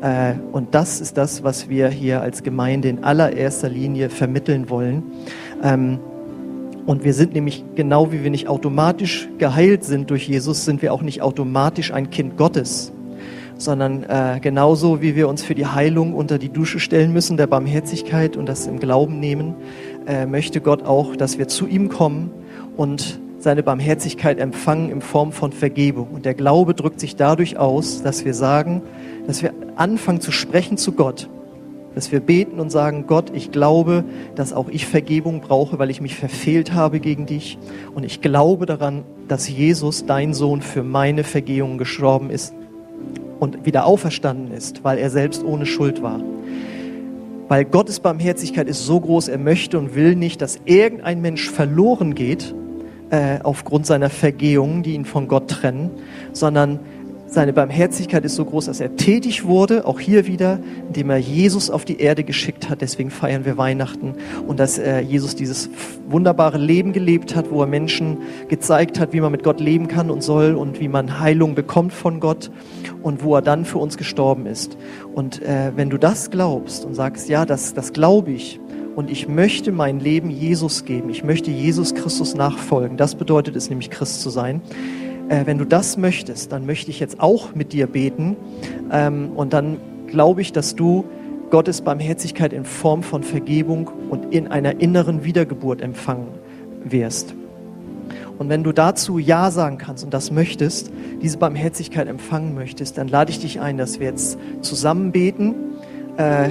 [0.00, 5.02] Äh, und das ist das, was wir hier als Gemeinde in allererster Linie vermitteln wollen.
[5.60, 5.98] Ähm,
[6.86, 10.94] und wir sind nämlich genau wie wir nicht automatisch geheilt sind durch Jesus, sind wir
[10.94, 12.92] auch nicht automatisch ein Kind Gottes,
[13.58, 17.48] sondern äh, genauso wie wir uns für die Heilung unter die Dusche stellen müssen, der
[17.48, 19.54] Barmherzigkeit und das im Glauben nehmen,
[20.06, 22.30] äh, möchte Gott auch, dass wir zu ihm kommen
[22.76, 26.08] und seine Barmherzigkeit empfangen in Form von Vergebung.
[26.12, 28.82] Und der Glaube drückt sich dadurch aus, dass wir sagen,
[29.26, 31.28] dass wir anfangen zu sprechen zu Gott
[31.94, 36.00] dass wir beten und sagen, Gott, ich glaube, dass auch ich Vergebung brauche, weil ich
[36.00, 37.58] mich verfehlt habe gegen dich.
[37.94, 42.54] Und ich glaube daran, dass Jesus, dein Sohn, für meine Vergehung gestorben ist
[43.40, 46.20] und wieder auferstanden ist, weil er selbst ohne Schuld war.
[47.50, 52.14] Weil Gottes Barmherzigkeit ist so groß, er möchte und will nicht, dass irgendein Mensch verloren
[52.14, 52.54] geht
[53.10, 55.90] äh, aufgrund seiner Vergehungen, die ihn von Gott trennen,
[56.32, 56.78] sondern
[57.32, 61.70] seine Barmherzigkeit ist so groß, dass er tätig wurde, auch hier wieder, indem er Jesus
[61.70, 62.80] auf die Erde geschickt hat.
[62.80, 64.14] Deswegen feiern wir Weihnachten.
[64.48, 65.70] Und dass äh, Jesus dieses
[66.08, 70.10] wunderbare Leben gelebt hat, wo er Menschen gezeigt hat, wie man mit Gott leben kann
[70.10, 72.50] und soll und wie man Heilung bekommt von Gott
[73.00, 74.76] und wo er dann für uns gestorben ist.
[75.14, 78.60] Und äh, wenn du das glaubst und sagst, ja, das, das glaube ich,
[78.96, 81.10] und ich möchte mein Leben Jesus geben.
[81.10, 82.96] Ich möchte Jesus Christus nachfolgen.
[82.96, 84.60] Das bedeutet es nämlich, Christ zu sein
[85.30, 88.36] äh, wenn du das möchtest, dann möchte ich jetzt auch mit dir beten.
[88.92, 91.04] Ähm, und dann glaube ich, dass du
[91.50, 96.28] Gottes Barmherzigkeit in Form von Vergebung und in einer inneren Wiedergeburt empfangen
[96.84, 97.34] wirst.
[98.38, 100.90] Und wenn du dazu Ja sagen kannst und das möchtest,
[101.22, 105.54] diese Barmherzigkeit empfangen möchtest, dann lade ich dich ein, dass wir jetzt zusammen beten,
[106.16, 106.50] äh,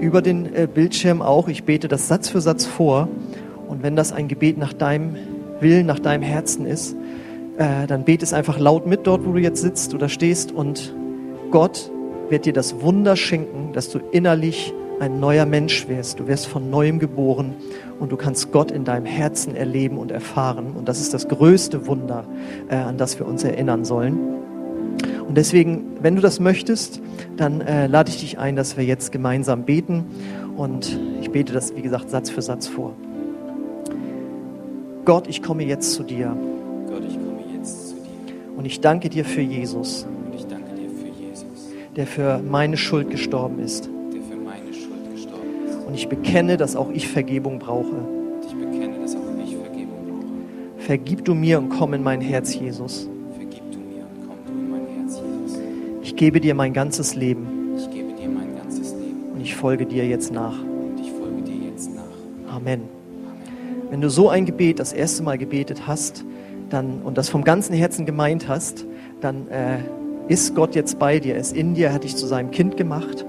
[0.00, 1.48] über den äh, Bildschirm auch.
[1.48, 3.08] Ich bete das Satz für Satz vor.
[3.68, 5.16] Und wenn das ein Gebet nach deinem
[5.60, 6.94] Willen, nach deinem Herzen ist,
[7.56, 10.94] äh, dann bete es einfach laut mit dort, wo du jetzt sitzt oder stehst und
[11.50, 11.90] Gott
[12.28, 16.20] wird dir das Wunder schenken, dass du innerlich ein neuer Mensch wirst.
[16.20, 17.54] Du wirst von neuem geboren
[17.98, 20.72] und du kannst Gott in deinem Herzen erleben und erfahren.
[20.76, 22.24] Und das ist das größte Wunder,
[22.68, 24.18] äh, an das wir uns erinnern sollen.
[25.26, 27.00] Und deswegen, wenn du das möchtest,
[27.36, 30.04] dann äh, lade ich dich ein, dass wir jetzt gemeinsam beten.
[30.56, 32.94] Und ich bete das, wie gesagt, Satz für Satz vor.
[35.04, 36.36] Gott, ich komme jetzt zu dir.
[38.56, 40.06] Und ich danke dir für Jesus.
[40.26, 41.68] Und ich danke dir für Jesus.
[41.94, 43.90] Der für meine Schuld gestorben ist.
[45.86, 48.06] Und ich bekenne, dass auch ich Vergebung brauche.
[48.46, 50.82] Ich bekenne, dass auch ich Vergebung brauche.
[50.84, 53.08] Vergib du mir und komm in mein Herz, Jesus.
[53.36, 55.60] Vergib du mir und komm in mein Herz, Jesus.
[56.02, 57.46] Ich gebe dir mein ganzes Leben.
[57.76, 59.30] Ich gebe dir mein ganzes Leben.
[59.32, 60.60] Und ich folge dir jetzt nach.
[60.60, 62.54] Und ich folge dir jetzt nach.
[62.54, 62.82] Amen.
[62.82, 62.82] Amen.
[63.90, 66.24] Wenn du so ein Gebet das erste Mal gebetet hast,
[66.68, 68.84] dann, und das vom ganzen Herzen gemeint hast,
[69.20, 69.78] dann äh,
[70.26, 72.76] ist Gott jetzt bei dir, er ist in dir, er hat dich zu seinem Kind
[72.76, 73.24] gemacht.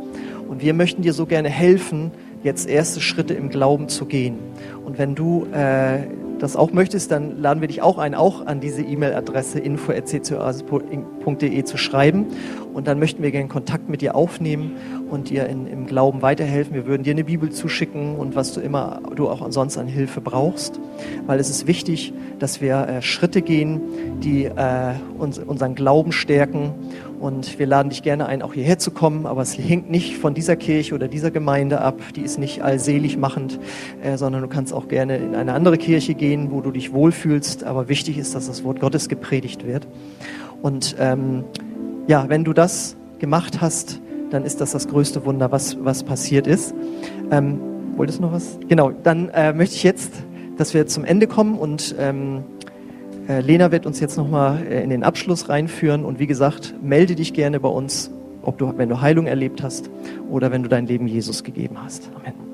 [0.48, 2.12] Und wir möchten dir so gerne helfen,
[2.48, 4.38] jetzt erste Schritte im Glauben zu gehen.
[4.86, 6.08] Und wenn du äh,
[6.40, 11.78] das auch möchtest, dann laden wir dich auch ein, auch an diese E-Mail-Adresse info.ccoasis.de zu
[11.78, 12.28] schreiben.
[12.74, 14.76] Und dann möchten wir gerne Kontakt mit dir aufnehmen
[15.10, 16.74] und dir in, im Glauben weiterhelfen.
[16.74, 20.22] Wir würden dir eine Bibel zuschicken und was du immer du auch ansonsten an Hilfe
[20.22, 20.80] brauchst.
[21.26, 23.82] Weil es ist wichtig, dass wir äh, Schritte gehen,
[24.24, 26.74] die äh, uns, unseren Glauben stärken.
[27.20, 30.34] Und wir laden dich gerne ein, auch hierher zu kommen, aber es hängt nicht von
[30.34, 32.00] dieser Kirche oder dieser Gemeinde ab.
[32.16, 33.60] Die ist nicht allselig machend,
[34.04, 37.64] äh, sondern du kannst auch gerne in eine andere Kirche gehen, wo du dich wohlfühlst.
[37.64, 39.88] Aber wichtig ist, dass das Wort Gottes gepredigt wird.
[40.62, 41.44] Und ähm,
[42.08, 44.00] ja, wenn du das gemacht hast,
[44.30, 46.74] dann ist das das größte Wunder, was, was passiert ist.
[47.32, 47.60] Ähm,
[47.96, 48.60] wolltest du noch was?
[48.68, 50.12] Genau, dann äh, möchte ich jetzt,
[50.58, 52.57] dass wir zum Ende kommen und ähm, äh,
[53.28, 57.34] Lena wird uns jetzt nochmal äh, in den Abschluss reinführen und wie gesagt, melde dich
[57.34, 58.10] gerne bei uns,
[58.42, 59.90] ob du, wenn du Heilung erlebt hast
[60.30, 62.10] oder wenn du dein Leben Jesus gegeben hast.
[62.16, 62.47] Amen.